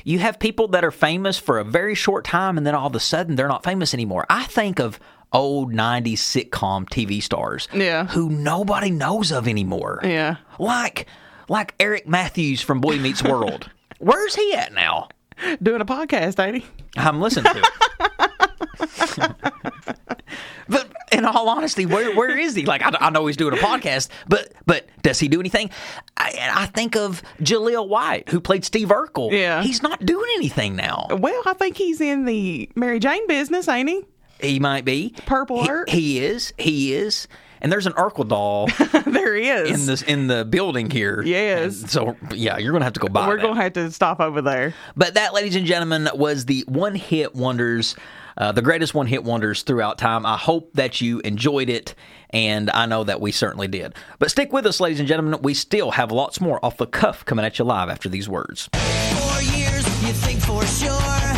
[0.05, 2.95] You have people that are famous for a very short time and then all of
[2.95, 4.27] a sudden they're not famous anymore.
[4.29, 4.99] I think of
[5.33, 8.07] old 90s sitcom TV stars Yeah.
[8.07, 10.01] who nobody knows of anymore.
[10.05, 10.37] yeah.
[10.59, 11.07] Like
[11.49, 13.69] like Eric Matthews from Boy Meets World.
[14.03, 15.09] Where's he at now?
[15.63, 16.67] Doing a podcast, ain't he?
[16.97, 17.69] I'm listening to it.
[20.69, 22.67] but in all honesty, where where is he?
[22.67, 25.71] Like I, I know he's doing a podcast, but but does he do anything?
[26.17, 29.31] I, I think of Jaleel White, who played Steve Urkel.
[29.31, 29.63] Yeah.
[29.63, 31.07] he's not doing anything now.
[31.11, 34.05] Well, I think he's in the Mary Jane business, ain't he?
[34.41, 35.93] He might be Purple He-?
[35.93, 36.53] He is.
[36.59, 37.29] He is.
[37.63, 38.67] And there's an Urkel doll
[39.07, 39.81] there he is.
[39.81, 41.23] in this in the building here.
[41.23, 41.81] Yes.
[41.83, 43.27] And so yeah, you're gonna have to go buy.
[43.29, 43.43] We're that.
[43.43, 44.75] going to have to stop over there.
[44.97, 47.95] But that, ladies and gentlemen, was the one hit wonders,
[48.37, 50.27] uh, the greatest one hit wonders throughout time.
[50.27, 51.95] I hope that you enjoyed it,
[52.31, 53.95] and I know that we certainly did.
[54.19, 55.41] But stick with us, ladies and gentlemen.
[55.43, 58.69] We still have lots more off the cuff coming at you live after these words.
[58.75, 61.32] Four years, you think for sure.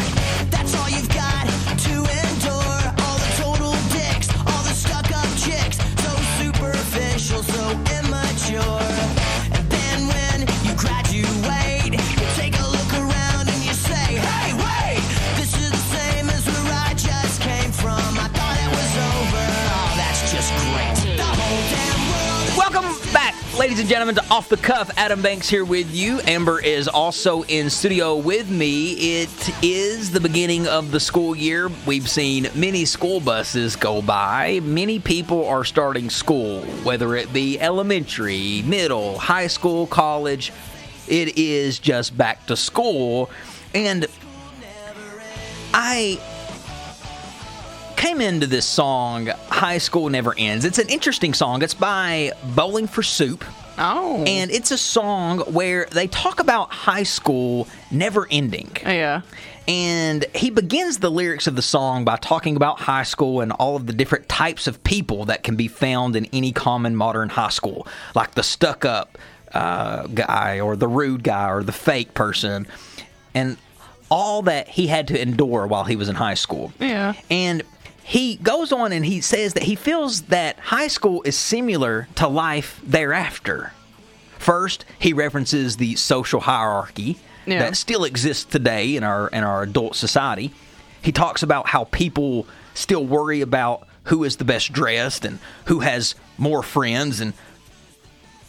[23.65, 24.91] Ladies and gentlemen, to Off the Cuff.
[24.99, 26.21] Adam Banks here with you.
[26.27, 29.23] Amber is also in studio with me.
[29.23, 31.71] It is the beginning of the school year.
[31.87, 34.61] We've seen many school buses go by.
[34.61, 40.53] Many people are starting school, whether it be elementary, middle, high school, college.
[41.09, 43.31] It is just back to school.
[43.75, 44.07] And
[45.73, 46.21] I
[48.05, 50.67] came into this song, High School Never Ends.
[50.67, 51.63] It's an interesting song.
[51.63, 53.43] It's by Bowling for Soup.
[53.79, 54.23] Oh.
[54.27, 58.71] And it's a song where they talk about high school never ending.
[58.83, 59.23] yeah.
[59.67, 63.75] And he begins the lyrics of the song by talking about high school and all
[63.75, 67.49] of the different types of people that can be found in any common modern high
[67.49, 69.17] school, like the stuck up
[69.55, 72.67] uh, guy or the rude guy or the fake person,
[73.33, 73.57] and
[74.11, 76.71] all that he had to endure while he was in high school.
[76.79, 77.15] Yeah.
[77.31, 77.63] And
[78.07, 82.29] he goes on and he says that he feels that high school is similar to
[82.29, 83.73] life thereafter.
[84.39, 87.61] First, he references the social hierarchy Yeah.
[87.61, 90.53] that still exists today in our in our adult society.
[91.01, 95.81] He talks about how people still worry about who is the best dressed and who
[95.81, 97.33] has more friends and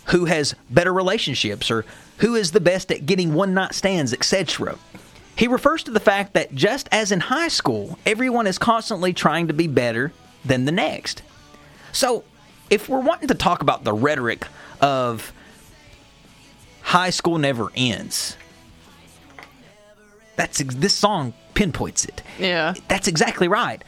[0.07, 1.85] who has better relationships or
[2.17, 4.75] who is the best at getting one night stands, etc.
[5.35, 9.47] He refers to the fact that just as in high school, everyone is constantly trying
[9.47, 10.13] to be better
[10.45, 11.21] than the next.
[11.91, 12.23] So,
[12.69, 14.47] if we're wanting to talk about the rhetoric
[14.81, 15.33] of
[16.81, 18.37] high school never ends,
[20.35, 22.21] that's this song pinpoints it.
[22.39, 22.73] Yeah.
[22.87, 23.83] That's exactly right.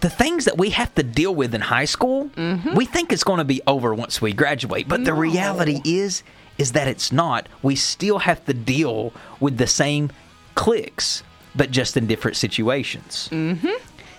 [0.00, 2.74] The things that we have to deal with in high school, mm-hmm.
[2.74, 6.22] we think it's going to be over once we graduate, but the reality is
[6.58, 7.48] is that it's not.
[7.62, 10.10] We still have to deal with the same
[10.54, 11.22] cliques,
[11.54, 13.28] but just in different situations.
[13.30, 13.68] Mm-hmm.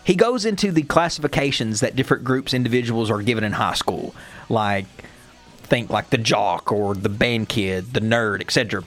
[0.04, 4.16] He goes into the classifications that different groups, individuals are given in high school,
[4.48, 4.86] like
[5.64, 8.84] think like the jock or the band kid, the nerd, etc.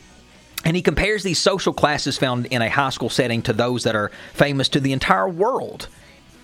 [0.64, 3.94] And he compares these social classes found in a high school setting to those that
[3.94, 5.88] are famous to the entire world.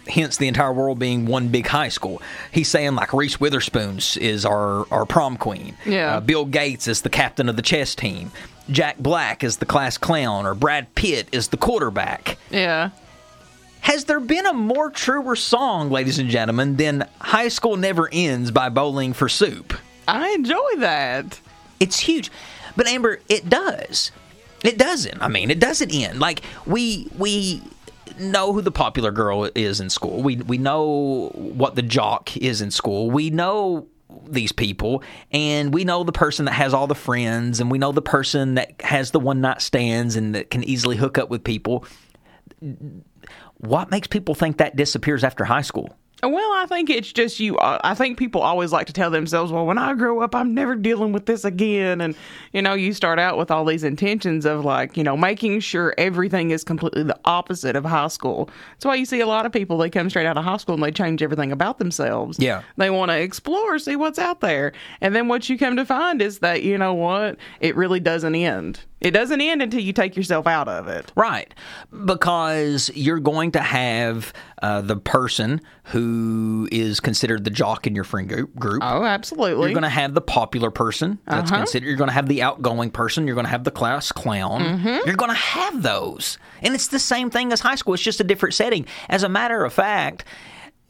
[0.08, 2.22] Hence, the entire world being one big high school.
[2.52, 5.76] He's saying like Reese Witherspoon's is our, our prom queen.
[5.84, 6.16] Yeah.
[6.16, 8.30] Uh, Bill Gates is the captain of the chess team.
[8.70, 12.36] Jack Black is the class clown, or Brad Pitt is the quarterback.
[12.50, 12.90] Yeah.
[13.80, 18.50] Has there been a more truer song, ladies and gentlemen, than High School Never Ends
[18.50, 19.72] by Bowling for Soup?
[20.08, 21.40] I enjoy that.
[21.78, 22.30] It's huge.
[22.76, 24.10] But Amber, it does.
[24.64, 25.22] It doesn't.
[25.22, 26.18] I mean, it doesn't end.
[26.18, 27.62] Like we we
[28.18, 30.22] know who the popular girl is in school.
[30.22, 33.10] We we know what the jock is in school.
[33.10, 33.88] We know
[34.24, 37.92] these people, and we know the person that has all the friends, and we know
[37.92, 41.44] the person that has the one night stands and that can easily hook up with
[41.44, 41.84] people.
[43.58, 45.96] What makes people think that disappears after high school?
[46.22, 47.58] Well, I think it's just you.
[47.58, 50.54] uh, I think people always like to tell themselves, well, when I grow up, I'm
[50.54, 52.00] never dealing with this again.
[52.00, 52.16] And,
[52.54, 55.94] you know, you start out with all these intentions of like, you know, making sure
[55.98, 58.48] everything is completely the opposite of high school.
[58.72, 60.74] That's why you see a lot of people, they come straight out of high school
[60.74, 62.38] and they change everything about themselves.
[62.38, 62.62] Yeah.
[62.78, 64.72] They want to explore, see what's out there.
[65.02, 67.36] And then what you come to find is that, you know what?
[67.60, 68.80] It really doesn't end.
[69.00, 71.12] It doesn't end until you take yourself out of it.
[71.14, 71.52] Right.
[72.04, 74.32] Because you're going to have
[74.62, 78.54] uh, the person who is considered the jock in your friend group.
[78.56, 78.82] group.
[78.82, 79.64] Oh, absolutely.
[79.66, 81.58] You're going to have the popular person that's Uh-huh.
[81.60, 81.86] considered.
[81.86, 83.26] You're going to have the outgoing person.
[83.26, 84.62] You're going to have the class clown.
[84.62, 85.06] Mm-hmm.
[85.06, 86.38] You're going to have those.
[86.62, 87.92] And it's the same thing as high school.
[87.94, 88.86] It's just a different setting.
[89.10, 90.24] As a matter of fact,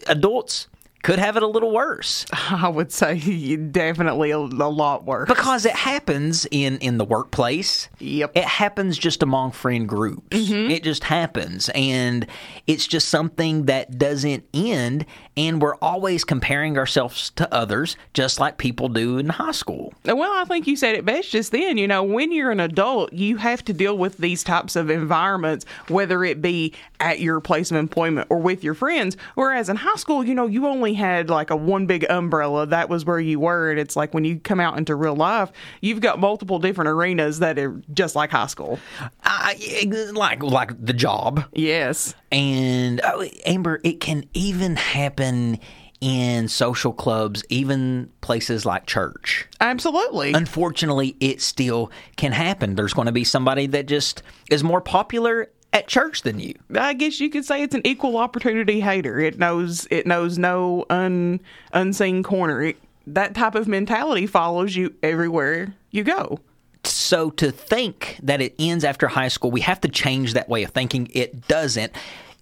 [0.07, 0.69] adults
[1.07, 5.29] could have it a little worse I would say definitely a, a lot worse.
[5.29, 7.89] because it happens in in the workplace.
[7.99, 8.31] Yep.
[8.31, 8.39] Mm-hmm.
[8.39, 10.27] It happens just among friend groups.
[10.33, 12.27] It just happens and
[12.67, 18.59] it's just something that doesn't end and we're always comparing ourselves to others just like
[18.59, 19.93] people do in high school.
[20.05, 21.77] Well, I think you said it best just then.
[21.77, 25.67] You know, when you're an adult, you have to deal with these types of environments,
[25.89, 29.17] whether it be at your place of employment or with your friends.
[29.35, 32.67] Whereas in high school, you know, you only had like a one big umbrella.
[32.67, 33.71] That was where you were.
[33.71, 37.39] And it's like when you come out into real life, you've got multiple different arenas
[37.39, 38.81] that are just like high school.
[39.23, 42.15] I, like like the job Yes.
[42.33, 45.59] and oh, Amber it can even happen
[46.01, 49.49] in social clubs even places like church.
[49.61, 50.35] Absolutely.
[50.35, 52.75] unfortunately, it still can happen.
[52.75, 56.55] There's going to be somebody that just is more popular at church than you.
[56.75, 59.21] I guess you could say it's an equal opportunity hater.
[59.21, 61.41] It knows it knows no un,
[61.73, 62.63] unseen corner.
[62.63, 66.41] It, that type of mentality follows you everywhere you go.
[66.83, 70.63] So to think that it ends after high school, we have to change that way
[70.63, 71.09] of thinking.
[71.13, 71.93] It doesn't.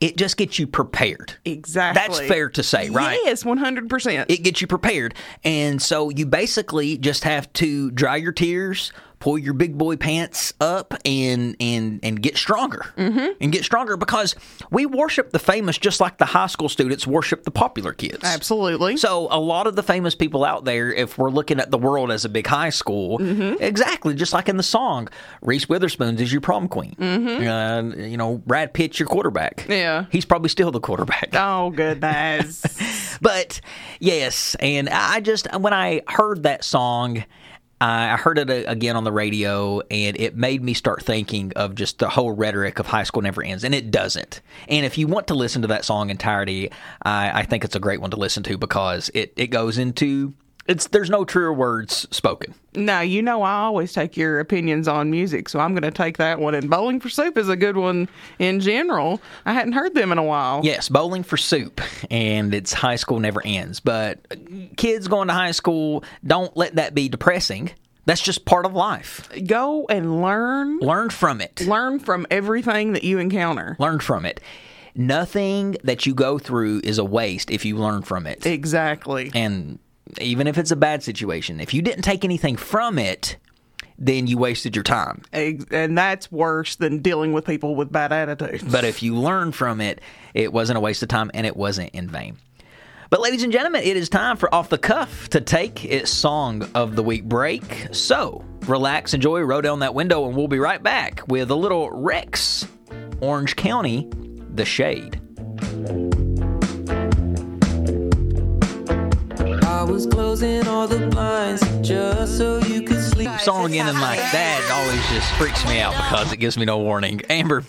[0.00, 1.34] It just gets you prepared.
[1.44, 2.00] Exactly.
[2.00, 3.18] That's fair to say, right?
[3.24, 4.30] Yes, one hundred percent.
[4.30, 5.14] It gets you prepared.
[5.44, 8.92] And so you basically just have to dry your tears,
[9.24, 12.84] pull your big boy pants up and and and get stronger.
[12.98, 13.32] Mm-hmm.
[13.40, 14.36] And get stronger because
[14.70, 18.22] we worship the famous just like the high school students worship the popular kids.
[18.22, 18.98] Absolutely.
[18.98, 22.12] So a lot of the famous people out there, if we're looking at the world
[22.12, 23.16] as a big high school,
[23.62, 25.08] exactly just like in the song,
[25.40, 26.94] Reese Witherspoon is your prom queen.
[27.02, 29.64] Uh, you know, Brad Pitt's your quarterback.
[29.70, 30.04] Yeah.
[30.12, 31.30] he's probably still the quarterback.
[31.32, 32.62] oh goodness.
[33.20, 33.60] But
[34.00, 37.24] yes, and I just when I heard that song.
[37.84, 41.74] I heard it uh, again on the radio, and it made me start thinking of
[41.74, 44.40] just the whole rhetoric of high school never ends, and it doesn't.
[44.68, 46.70] And if you want to listen to that song entirety,
[47.02, 50.34] I, I think it's a great one to listen to because it, it goes into
[50.66, 52.54] it's there's no truer words spoken.
[52.74, 56.18] now you know I always take your opinions on music, so I'm going to take
[56.18, 56.54] that one.
[56.54, 59.20] And Bowling for Soup is a good one in general.
[59.44, 60.60] I hadn't heard them in a while.
[60.64, 63.80] Yes, bowling for soup, and it's high school never ends.
[63.80, 64.18] But
[64.76, 67.70] kids going to high school, don't let that be depressing.
[68.06, 69.28] That's just part of life.
[69.46, 70.78] Go and learn.
[70.80, 71.62] Learn from it.
[71.62, 73.76] Learn from everything that you encounter.
[73.78, 74.40] Learn from it.
[74.94, 78.46] Nothing that you go through is a waste if you learn from it.
[78.46, 79.30] Exactly.
[79.34, 79.78] And
[80.20, 83.36] even if it's a bad situation, if you didn't take anything from it,
[83.98, 85.22] then you wasted your time.
[85.32, 88.62] And that's worse than dealing with people with bad attitudes.
[88.64, 90.00] But if you learn from it,
[90.34, 92.36] it wasn't a waste of time and it wasn't in vain.
[93.10, 96.68] But, ladies and gentlemen, it is time for Off the Cuff to take its Song
[96.74, 97.88] of the Week break.
[97.92, 101.90] So, relax, enjoy, roll down that window, and we'll be right back with a little
[101.92, 102.66] Rex,
[103.20, 104.10] Orange County,
[104.54, 105.20] The Shade.
[109.94, 113.30] Was closing all the blinds just so you could sleep.
[113.38, 117.22] Song ending like that always just freaks me out because it gives me no warning.
[117.30, 117.62] Amber,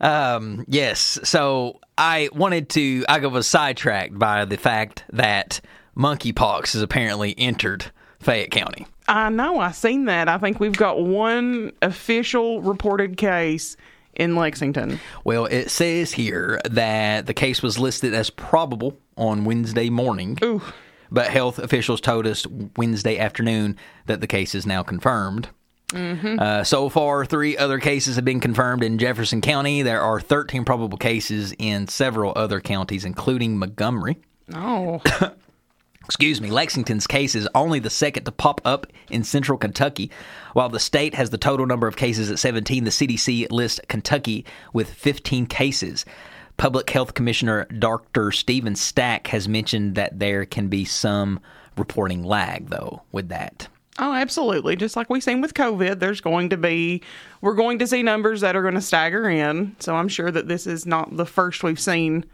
[0.00, 1.20] um, yes.
[1.22, 3.04] So I wanted to.
[3.08, 5.60] I was sidetracked by the fact that
[5.96, 7.84] monkeypox has apparently entered
[8.18, 8.88] Fayette County.
[9.06, 10.28] I know, I seen that.
[10.28, 13.76] I think we've got one official reported case
[14.16, 14.98] in Lexington.
[15.22, 20.36] Well, it says here that the case was listed as probable on Wednesday morning.
[20.42, 20.62] Ooh.
[21.10, 22.46] But health officials told us
[22.76, 25.48] Wednesday afternoon that the case is now confirmed.
[25.94, 29.80] Uh, so far, three other cases have been confirmed in Jefferson County.
[29.82, 34.18] There are 13 probable cases in several other counties, including Montgomery.
[34.54, 35.00] Oh,
[36.04, 40.10] Excuse me, Lexington's case is only the second to pop up in central Kentucky.
[40.54, 44.46] While the state has the total number of cases at 17, the CDC lists Kentucky
[44.72, 46.06] with 15 cases.
[46.58, 48.32] Public Health Commissioner Dr.
[48.32, 51.40] Stephen Stack has mentioned that there can be some
[51.76, 53.68] reporting lag though with that.
[54.00, 54.76] Oh, absolutely.
[54.76, 57.02] Just like we've seen with COVID, there's going to be,
[57.40, 59.74] we're going to see numbers that are going to stagger in.
[59.80, 62.24] So I'm sure that this is not the first we've seen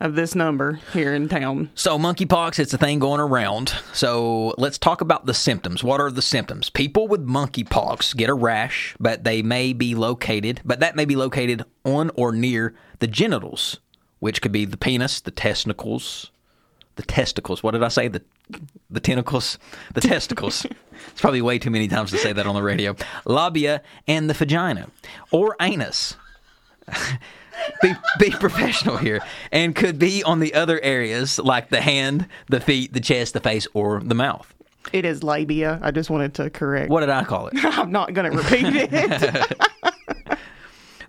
[0.00, 1.70] of this number here in town.
[1.74, 3.74] So, monkeypox, it's a thing going around.
[3.92, 5.82] So, let's talk about the symptoms.
[5.82, 6.70] What are the symptoms?
[6.70, 11.16] People with monkeypox get a rash, but they may be located, but that may be
[11.16, 13.80] located on or near the genitals,
[14.20, 16.30] which could be the penis, the testicles,
[16.96, 17.62] the testicles.
[17.62, 18.08] What did I say?
[18.08, 18.22] The
[18.90, 19.58] the tentacles,
[19.92, 20.64] the testicles.
[21.10, 22.96] it's probably way too many times to say that on the radio.
[23.24, 24.88] Labia and the vagina
[25.30, 26.16] or anus.
[27.82, 29.20] be be professional here
[29.52, 33.40] and could be on the other areas like the hand, the feet, the chest, the
[33.40, 34.54] face or the mouth.
[34.92, 35.78] It is labia.
[35.82, 36.88] I just wanted to correct.
[36.90, 37.54] What did I call it?
[37.64, 39.52] I'm not going to repeat it.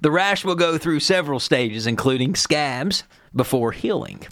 [0.02, 3.04] The rash will go through several stages including scabs
[3.36, 4.26] before healing.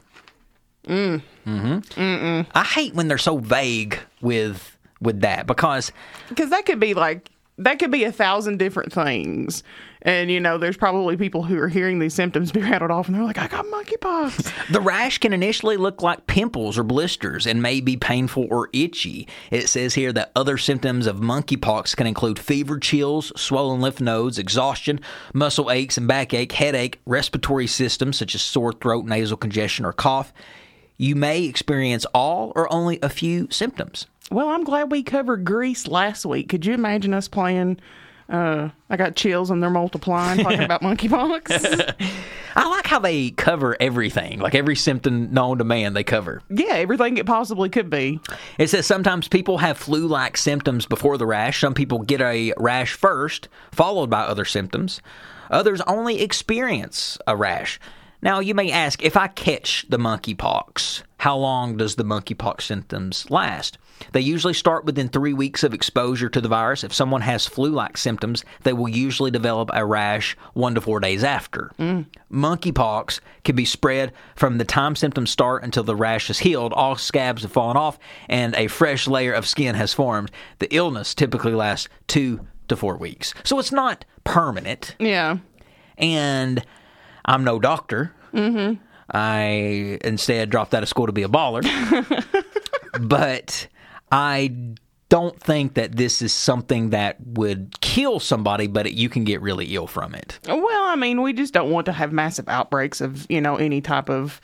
[0.87, 1.21] Mm.
[1.45, 2.45] Mhm.
[2.55, 5.91] I hate when they're so vague with with that because
[6.29, 9.61] Because that could be like, that could be a thousand different things.
[10.01, 13.15] And, you know, there's probably people who are hearing these symptoms be rattled off and
[13.15, 14.53] they're like, I got monkeypox.
[14.71, 19.27] The rash can initially look like pimples or blisters and may be painful or itchy.
[19.49, 24.37] It says here that other symptoms of monkeypox can include fever, chills, swollen lymph nodes,
[24.37, 24.99] exhaustion,
[25.33, 30.33] muscle aches and backache, headache, respiratory systems such as sore throat, nasal congestion, or cough.
[30.97, 34.07] You may experience all or only a few symptoms.
[34.29, 36.49] Well, I'm glad we covered Grease last week.
[36.49, 37.79] Could you imagine us playing?
[38.29, 41.95] Uh, I got chills and they're multiplying, talking about monkeypox.
[42.55, 46.41] I like how they cover everything, like every symptom known to man, they cover.
[46.49, 48.19] yeah, everything it possibly could be.
[48.57, 51.61] It says sometimes people have flu like symptoms before the rash.
[51.61, 55.01] Some people get a rash first, followed by other symptoms.
[55.49, 57.79] Others only experience a rash.
[58.21, 63.29] Now, you may ask if I catch the monkeypox, how long does the monkeypox symptoms
[63.29, 63.77] last?
[64.11, 66.83] They usually start within three weeks of exposure to the virus.
[66.83, 70.99] If someone has flu like symptoms, they will usually develop a rash one to four
[70.99, 71.71] days after.
[72.31, 76.73] Monkeypox can be spread from the time symptoms start until the rash is healed.
[76.73, 77.97] All scabs have fallen off
[78.29, 80.31] and a fresh layer of skin has formed.
[80.59, 83.33] The illness typically lasts two to four weeks.
[83.43, 84.95] So it's not permanent.
[84.99, 85.37] Yeah.
[85.97, 86.63] And
[87.25, 88.13] I'm no doctor.
[88.33, 88.81] Mm-hmm.
[89.09, 91.63] I instead dropped out of school to be a baller.
[93.01, 93.67] but
[94.11, 94.53] I
[95.09, 99.41] don't think that this is something that would kill somebody, but it, you can get
[99.41, 100.39] really ill from it.
[100.47, 103.79] Well, I mean, we just don't want to have massive outbreaks of, you know, any
[103.81, 104.41] type of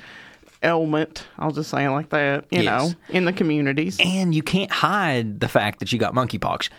[0.64, 1.26] ailment.
[1.38, 2.66] I'll just say it like that, you Yes.
[2.92, 4.00] know, in the communities.
[4.00, 6.70] And you can't hide the fact that you got monkeypox.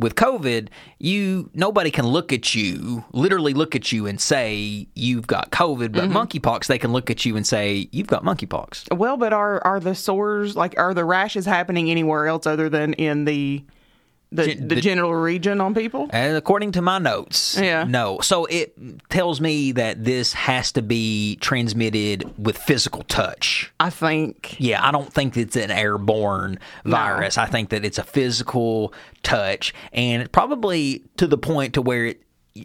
[0.00, 5.26] With COVID, you nobody can look at you, literally look at you and say you've
[5.26, 6.12] got COVID, but Mhm.
[6.12, 8.96] monkeypox they can look at you and say you've got monkeypox.
[8.96, 12.94] Well, but are are the sores like are the rashes happening anywhere else other than
[12.94, 13.62] in the
[14.32, 16.08] the, Gen- the the- general region on people?
[16.10, 17.84] And according to my notes, Yeah.
[17.84, 18.20] no.
[18.20, 18.74] So it
[19.08, 23.72] tells me that this has to be transmitted with physical touch.
[23.80, 24.56] I think.
[24.58, 27.38] Yeah, I don't think it's an airborne virus.
[27.38, 32.22] I think that it's a physical touch, and probably to the point to where it.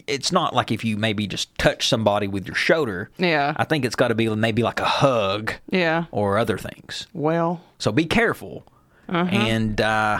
[0.07, 3.11] It's not like if you maybe just touch somebody with your shoulder.
[3.19, 3.53] Yeah.
[3.55, 6.05] I think it's got to be maybe like a hug Yeah.
[6.09, 7.05] or other things.
[7.13, 8.65] Well, So be careful.
[9.07, 9.29] Uh-huh.
[9.29, 10.19] And, uh,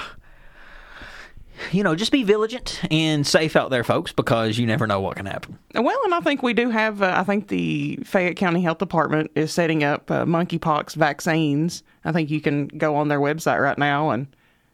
[1.71, 5.15] you know, just be vigilant and safe out there, folks, because you never know what
[5.17, 5.57] can happen.
[5.73, 7.01] Well, and I think we do have.
[7.01, 11.83] Uh, I think the Fayette County Health Department is setting up uh, monkeypox vaccines.
[12.03, 14.27] I think you can go on their website right now and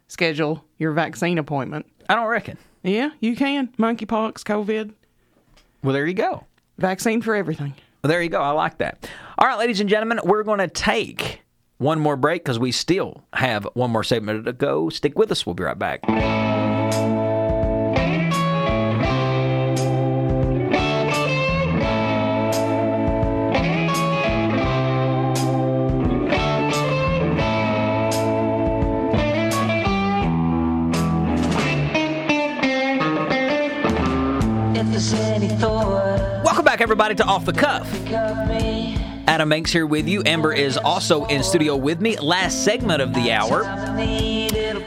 [0.08, 1.86] schedule your vaccine appointment.
[2.08, 2.58] I don't reckon.
[2.82, 3.68] Yeah, you can.
[3.78, 4.92] Monkeypox, COVID,
[5.84, 6.44] Well, there you go.
[6.78, 7.74] vaccine for everything.
[8.02, 8.42] Well, there you go.
[8.42, 9.08] I like that.
[9.38, 11.42] All right, ladies and gentlemen, we're going to take
[11.78, 14.88] one more break because we still have one more segment to go.
[14.88, 15.46] Stick with us.
[15.46, 16.00] We'll be right back.
[36.72, 37.86] Back, everybody, to Off the Cuff.
[39.28, 40.22] Adam Banks here with you.
[40.24, 42.16] Amber is also in studio with me.
[42.16, 43.64] Last segment of the hour.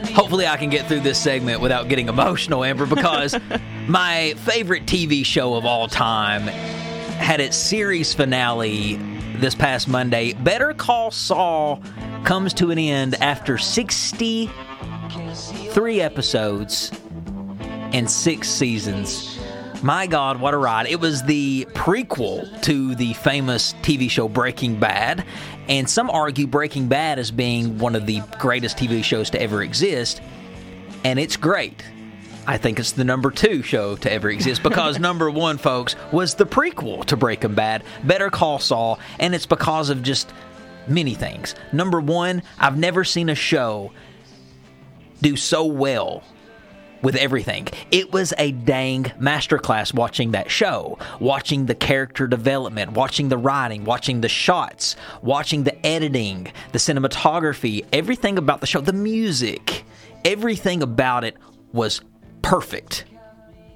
[0.08, 3.38] Hopefully, I can get through this segment without getting emotional, Amber, because
[3.86, 8.96] my favorite TV show of all time had its series finale
[9.36, 10.32] this past Monday.
[10.32, 11.80] Better Call Saul
[12.24, 16.90] comes to an end after 63 episodes
[17.92, 19.35] and six seasons.
[19.82, 20.86] My God, what a ride.
[20.86, 25.24] It was the prequel to the famous TV show Breaking Bad,
[25.68, 29.62] and some argue Breaking Bad as being one of the greatest TV shows to ever
[29.62, 30.22] exist,
[31.04, 31.84] and it's great.
[32.46, 36.34] I think it's the number two show to ever exist because number one, folks, was
[36.34, 40.32] the prequel to Breaking Bad, Better Call Saul, and it's because of just
[40.88, 41.54] many things.
[41.72, 43.92] Number one, I've never seen a show
[45.20, 46.22] do so well
[47.02, 47.68] with everything.
[47.90, 53.84] It was a dang masterclass watching that show, watching the character development, watching the writing,
[53.84, 59.84] watching the shots, watching the editing, the cinematography, everything about the show, the music,
[60.24, 61.36] everything about it
[61.72, 62.00] was
[62.42, 63.04] perfect.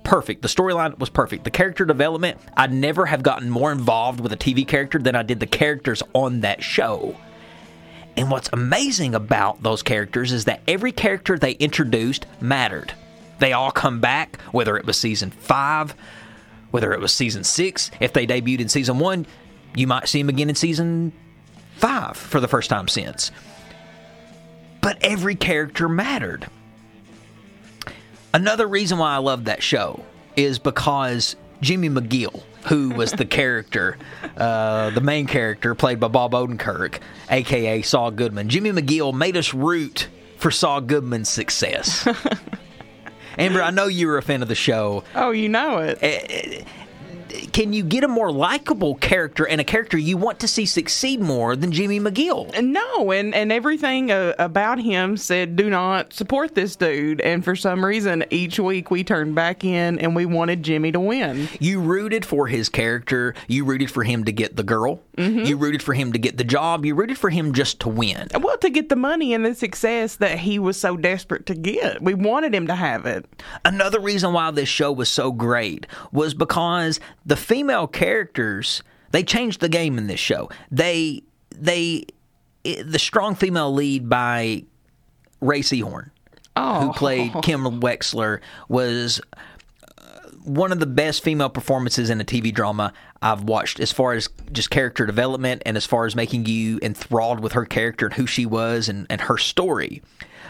[0.03, 0.43] Perfect.
[0.43, 1.45] The storyline was perfect.
[1.45, 5.23] The character development, I'd never have gotten more involved with a TV character than I
[5.23, 7.16] did the characters on that show.
[8.16, 12.93] And what's amazing about those characters is that every character they introduced mattered.
[13.41, 15.95] They all come back, whether it was season five,
[16.70, 17.91] whether it was season six.
[17.99, 19.26] If they debuted in season one,
[19.74, 21.12] you might see them again in season
[21.76, 23.32] five for the first time since.
[24.82, 26.47] But every character mattered.
[28.32, 30.05] Another reason why I love that show
[30.36, 33.97] is because Jimmy McGill, who was the character,
[34.36, 39.55] uh, the main character played by Bob Odenkirk, aka Saul Goodman, Jimmy McGill made us
[39.55, 42.07] root for Saul Goodman's success.
[43.39, 45.05] Amber, I know you were a fan of the show.
[45.14, 45.99] Oh, you know it.
[46.03, 46.64] Eh,
[47.53, 51.20] Can you get a more likable character and a character you want to see succeed
[51.20, 52.61] more than Jimmy McGill?
[52.62, 57.20] No, and and everything uh, about him said do not support this dude.
[57.20, 61.01] And for some reason, each week we turned back in and we wanted Jimmy to
[61.01, 61.49] win.
[61.61, 63.35] You rooted for his character.
[63.47, 65.01] You rooted for him to get the girl.
[65.21, 65.45] Mm-hmm.
[65.45, 66.85] You rooted for him to get the job.
[66.85, 68.29] You rooted for him just to win.
[68.41, 72.03] Well, to get the money and the success that he was so desperate to get,
[72.03, 73.27] we wanted him to have it.
[73.64, 79.61] Another reason why this show was so great was because the female characters they changed
[79.61, 80.49] the game in this show.
[80.71, 82.05] They they
[82.62, 84.64] the strong female lead by
[85.41, 86.11] Rhea Seehorn, who
[86.57, 86.93] oh.
[86.95, 89.21] played Kim Wexler, was
[90.45, 94.28] one of the best female performances in a TV drama I've watched as far as
[94.53, 98.26] just character development and as far as making you enthralled with her character and who
[98.26, 100.03] she was and, and her story.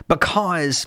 [0.08, 0.86] Because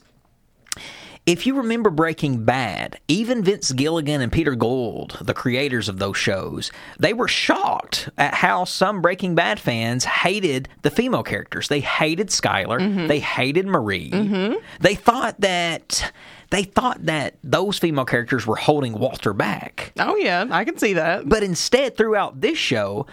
[1.26, 6.18] if you remember Breaking Bad, even Vince Gilligan and Peter Gould, the creators of those
[6.18, 11.70] shows, they were shocked at how some Breaking Bad fans hated the female characters.
[11.70, 13.08] They hated Skyler, mm-hmm.
[13.08, 14.12] they hated Marie.
[14.12, 14.56] Mm-hmm.
[14.82, 16.12] They thought that
[16.54, 19.92] they thought that those female characters were holding Walter back.
[19.98, 21.28] Oh yeah, I can see that.
[21.28, 23.08] But instead, throughout this show,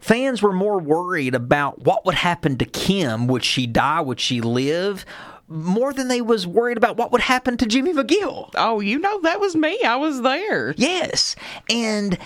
[0.00, 3.28] fans were more worried about what would happen to Kim.
[3.28, 4.00] Would she die?
[4.00, 5.06] Would she live?
[5.52, 8.50] More than they was worried about what would happen to Jimmy McGill.
[8.54, 9.82] Oh, you know that was me.
[9.82, 10.72] I was there.
[10.76, 11.34] Yes,
[11.68, 12.16] and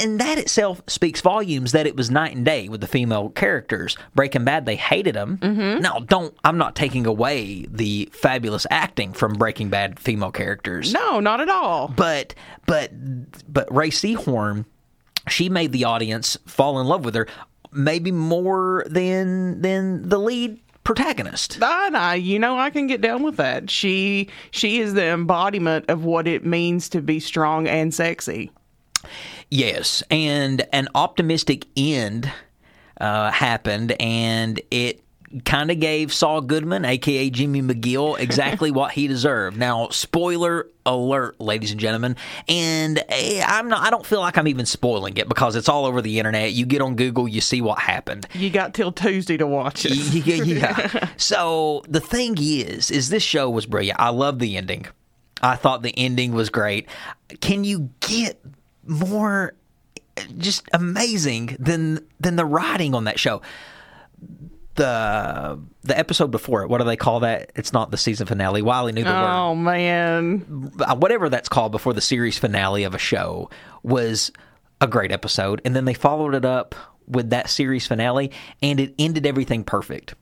[0.00, 3.98] and that itself speaks volumes that it was night and day with the female characters.
[4.14, 5.36] Breaking Bad, they hated them.
[5.36, 5.82] Mm-hmm.
[5.82, 10.94] Now, don't I'm not taking away the fabulous acting from Breaking Bad female characters.
[10.94, 11.88] No, not at all.
[11.88, 12.90] but but
[13.52, 14.64] but Rhea Seehorn,
[15.28, 17.26] she made the audience fall in love with her,
[17.70, 21.58] maybe more than than the lead protagonist.
[21.60, 23.70] I, I, you know, I can get down with that.
[23.70, 28.50] She, she is the embodiment of what it means to be strong and sexy.
[29.50, 32.30] Yes, and an optimistic end
[33.00, 35.01] uh, happened, and it
[35.44, 39.56] kind of gave Saul Goodman, aka Jimmy McGill, exactly what he deserved.
[39.56, 42.16] Now, spoiler alert, ladies and gentlemen,
[42.48, 43.86] and eh, I'm not.
[43.86, 46.52] I don't feel like I'm even spoiling it because it's all over the internet.
[46.52, 48.26] You get on Google, you see what happened.
[48.34, 49.92] You got till Tuesday to watch it.
[50.26, 51.08] yeah, yeah.
[51.16, 54.00] So the thing is, is this show was brilliant.
[54.00, 54.86] I love the ending.
[55.42, 56.88] I thought the ending was great.
[57.40, 58.40] Can you get
[58.86, 59.54] more
[60.38, 63.42] just amazing than than the writing on that show?
[64.74, 67.52] The the episode before it, what do they call that?
[67.54, 68.62] It's not the season finale.
[68.62, 72.94] Wiley knew the word Oh man, uh, whatever that's called before the series finale of
[72.94, 73.50] a show
[73.82, 74.32] was
[74.80, 76.74] a great episode and then they followed it up
[77.06, 80.14] with that series finale and it ended everything perfect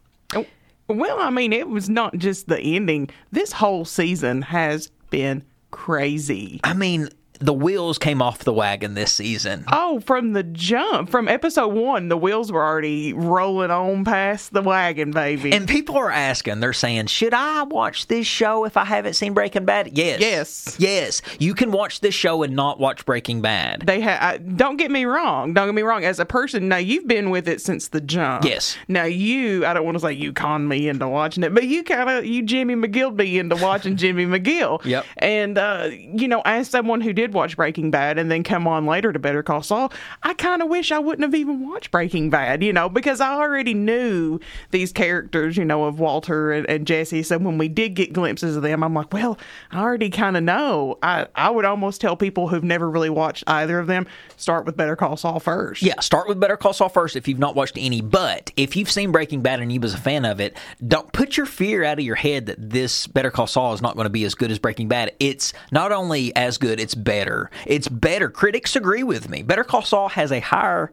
[0.88, 3.10] Well, I mean, it was not just the ending.
[3.30, 6.60] This whole season has been crazy.
[6.64, 7.08] i mean
[7.40, 12.08] the wheels came off the wagon this season Oh, from the jump, from episode one,
[12.08, 15.52] the wheels were already rolling on past the wagon, baby.
[15.52, 19.32] and people are asking they're saying should i watch this show if i haven't seen
[19.34, 20.76] breaking bad yes Yes.
[20.78, 24.56] yes you can watch this show and not watch breaking bad they have.
[24.56, 25.54] Don't get me wrong.
[25.54, 26.04] Don't get me wrong.
[26.04, 28.44] As a person, now you've been with it since the jump.
[28.44, 28.76] Yes.
[28.88, 31.82] Now you, I don't want to say you conned me into watching it, but you
[31.82, 34.84] kind of, you Jimmy McGill me into watching Jimmy McGill.
[34.84, 35.06] Yep.
[35.18, 38.66] And uh, you know, as someone who did did watch Breaking Bad and then come
[38.66, 41.90] on later to Better Call Saul, I kind of wish I wouldn't have even watched
[41.90, 46.68] Breaking Bad, you know, because I already knew these characters, you know, of Walter and,
[46.68, 47.22] and Jesse.
[47.22, 49.38] So when we did get glimpses of them, I'm like, well,
[49.70, 50.98] I already kind of know.
[51.02, 54.06] I, I would almost tell people who've never really watched either of them,
[54.36, 55.82] start with Better Call Saul first.
[55.82, 58.00] Yeah, start with Better Call Saul first if you've not watched any.
[58.00, 60.56] But if you've seen Breaking Bad and you was a fan of it,
[60.86, 63.94] don't put your fear out of your head that this Better Call Saul is not
[63.94, 65.14] going to be as good as Breaking Bad.
[65.20, 67.19] It's not only as good, it's better.
[67.66, 68.30] It's better.
[68.30, 69.42] Critics agree with me.
[69.42, 70.92] Better Call Saul has a higher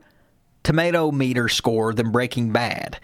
[0.64, 3.00] tomato meter score than Breaking Bad.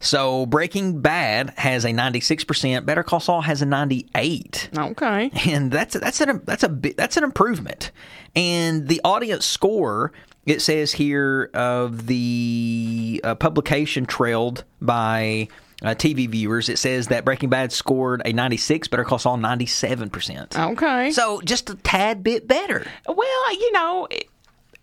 [0.00, 5.30] So Breaking Bad has a 96%, Better Call Saul has a 98 Okay.
[5.46, 7.90] and that's that's an that's a bit that's an improvement.
[8.36, 10.12] And the audience score
[10.46, 15.48] it says here of the uh, publication trailed by
[15.82, 16.68] uh, TV viewers.
[16.68, 20.58] It says that Breaking Bad scored a 96, Better Call Saul 97 percent.
[20.58, 21.10] Okay.
[21.12, 22.86] So just a tad bit better.
[23.06, 24.28] Well, you know, it-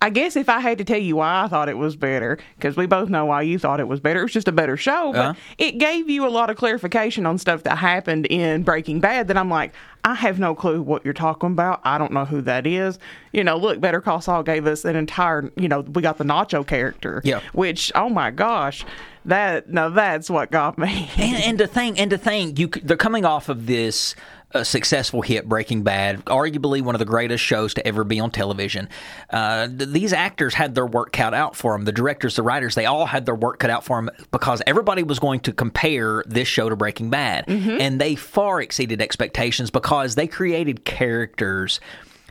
[0.02, 2.76] I guess if I had to tell you why I thought it was better, because
[2.78, 5.12] we both know why you thought it was better, it was just a better show.
[5.14, 5.34] But Uh-huh.
[5.58, 9.38] it gave you a lot of clarification on stuff that happened in Breaking Bad that
[9.38, 9.74] I'm like,
[10.04, 11.82] I have no clue what you're talking about.
[11.84, 13.00] I don't know who that is.
[13.32, 16.24] You know, look, Better Call Saul gave us an entire, you know, we got the
[16.26, 17.22] Nacho character.
[17.24, 17.40] Yeah.
[17.54, 18.86] Which, oh my gosh,
[19.24, 21.10] that, now that's what got me.
[21.18, 24.14] and, and to think, and to think, you they're coming off of this
[24.56, 28.32] uh, successful hit, Breaking Bad, arguably one of the greatest shows to ever be on
[28.32, 28.88] television.
[29.30, 31.86] Uh, th- these actors had their work cut out for them.
[31.86, 35.04] The directors, the writers, they all had their work cut out for them because everybody
[35.04, 37.46] was going to compare this show to Breaking Bad,
[37.82, 41.80] and they far exceeded expectations because they created characters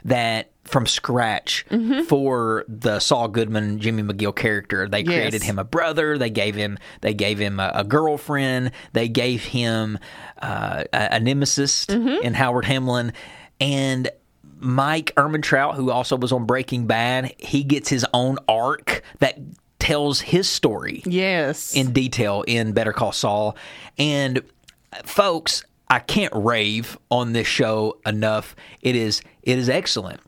[0.04, 2.02] that from scratch mm-hmm.
[2.04, 4.88] for the Saul Goodman Jimmy McGill character.
[4.88, 6.18] They created him a brother.
[6.18, 8.72] They gave him they gave him a, a girlfriend.
[8.92, 9.98] They gave him
[10.40, 12.24] uh, a, a nemesis mm-hmm.
[12.24, 13.12] in Howard Hamlin
[13.60, 14.10] and.
[14.60, 19.38] Mike Ehrmantraut, who also was on Breaking Bad, he gets his own arc that
[19.78, 21.74] tells his story yes.
[21.74, 23.56] in detail in Better Call Saul.
[23.98, 28.56] And uh, folks, I can't rave on this show enough.
[28.80, 30.20] It is it is excellent.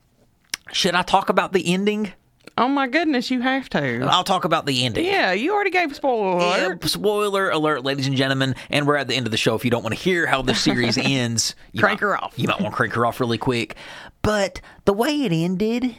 [0.73, 2.13] Should I talk about the ending?
[2.59, 4.01] oh my goodness, you have to.
[4.11, 5.05] I'll talk about the ending.
[5.05, 9.15] Yeah, you already gave spoiler Yeah, spoiler alert, ladies and gentlemen, and we're at the
[9.15, 9.55] end of the show.
[9.55, 12.33] If you don't want to hear how the series ends, you Crank might- her off.
[12.39, 13.77] You might want to crank her off really quick.
[14.23, 15.97] But the way it ended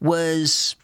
[0.00, 0.76] was,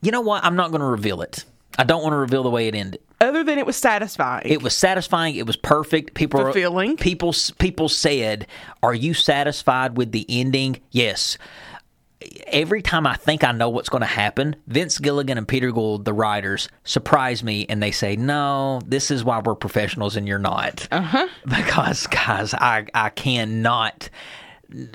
[0.00, 0.42] you know what?
[0.44, 1.44] I'm not going to reveal it.
[1.78, 3.02] I don't want to reveal the way it ended.
[3.22, 4.42] Other than it was satisfying.
[4.44, 5.36] It was satisfying.
[5.36, 6.12] It was perfect.
[6.14, 6.96] People are- Fulfilling.
[6.96, 8.46] People people said,
[8.82, 11.38] "Are you satisfied with the ending?" Yes.
[12.46, 16.04] Every time I think I know what's going to happen, Vince Gilligan and Peter Gould,
[16.04, 20.38] the writers, surprise me and they say, "No, this is why we're professionals and you're
[20.38, 21.28] not." Uh huh.
[21.46, 24.08] Because guys, I I cannot.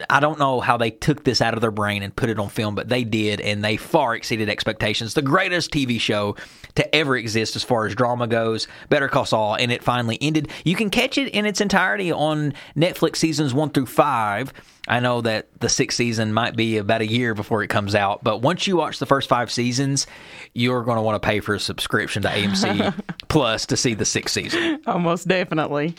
[0.09, 2.49] I don't know how they took this out of their brain and put it on
[2.49, 5.13] film, but they did, and they far exceeded expectations.
[5.13, 6.35] The greatest TV show
[6.75, 10.49] to ever exist as far as drama goes, Better Call Saul, and it finally ended.
[10.63, 14.53] You can catch it in its entirety on Netflix seasons one through five.
[14.87, 18.23] I know that the sixth season might be about a year before it comes out,
[18.23, 20.07] but once you watch the first five seasons,
[20.53, 22.93] you're going to want to pay for a subscription to AMC
[23.27, 24.81] Plus to see the sixth season.
[24.87, 25.95] Almost definitely.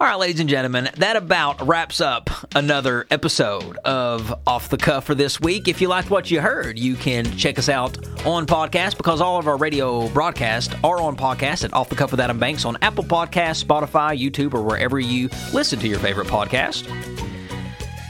[0.00, 5.04] All right, ladies and gentlemen, that about wraps up another episode of Off the Cuff
[5.04, 5.68] for this week.
[5.68, 9.38] If you liked what you heard, you can check us out on podcast because all
[9.38, 12.78] of our radio broadcasts are on podcast at Off the Cuff with Adam Banks on
[12.80, 16.86] Apple Podcasts, Spotify, YouTube, or wherever you listen to your favorite podcast.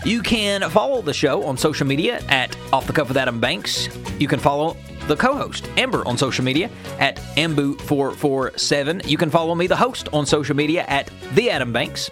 [0.06, 3.88] You can follow the show on social media at Off the Cuff with Adam Banks.
[4.20, 4.76] You can follow
[5.10, 9.08] the co-host Amber on social media at Ambu447.
[9.08, 12.10] You can follow me, the host, on social media at the Adam Banks.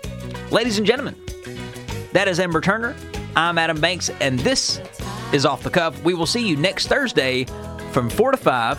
[0.51, 1.15] Ladies and gentlemen,
[2.13, 2.97] that is Amber Turner.
[3.37, 4.81] I'm Adam Banks, and this
[5.33, 6.03] is Off the Cuff.
[6.03, 7.45] We will see you next Thursday
[7.93, 8.79] from 4 to 5.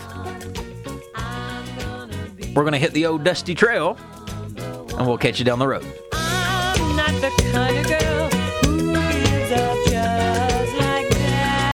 [2.54, 3.96] We're going to hit the old dusty trail,
[4.98, 5.86] and we'll catch you down the road.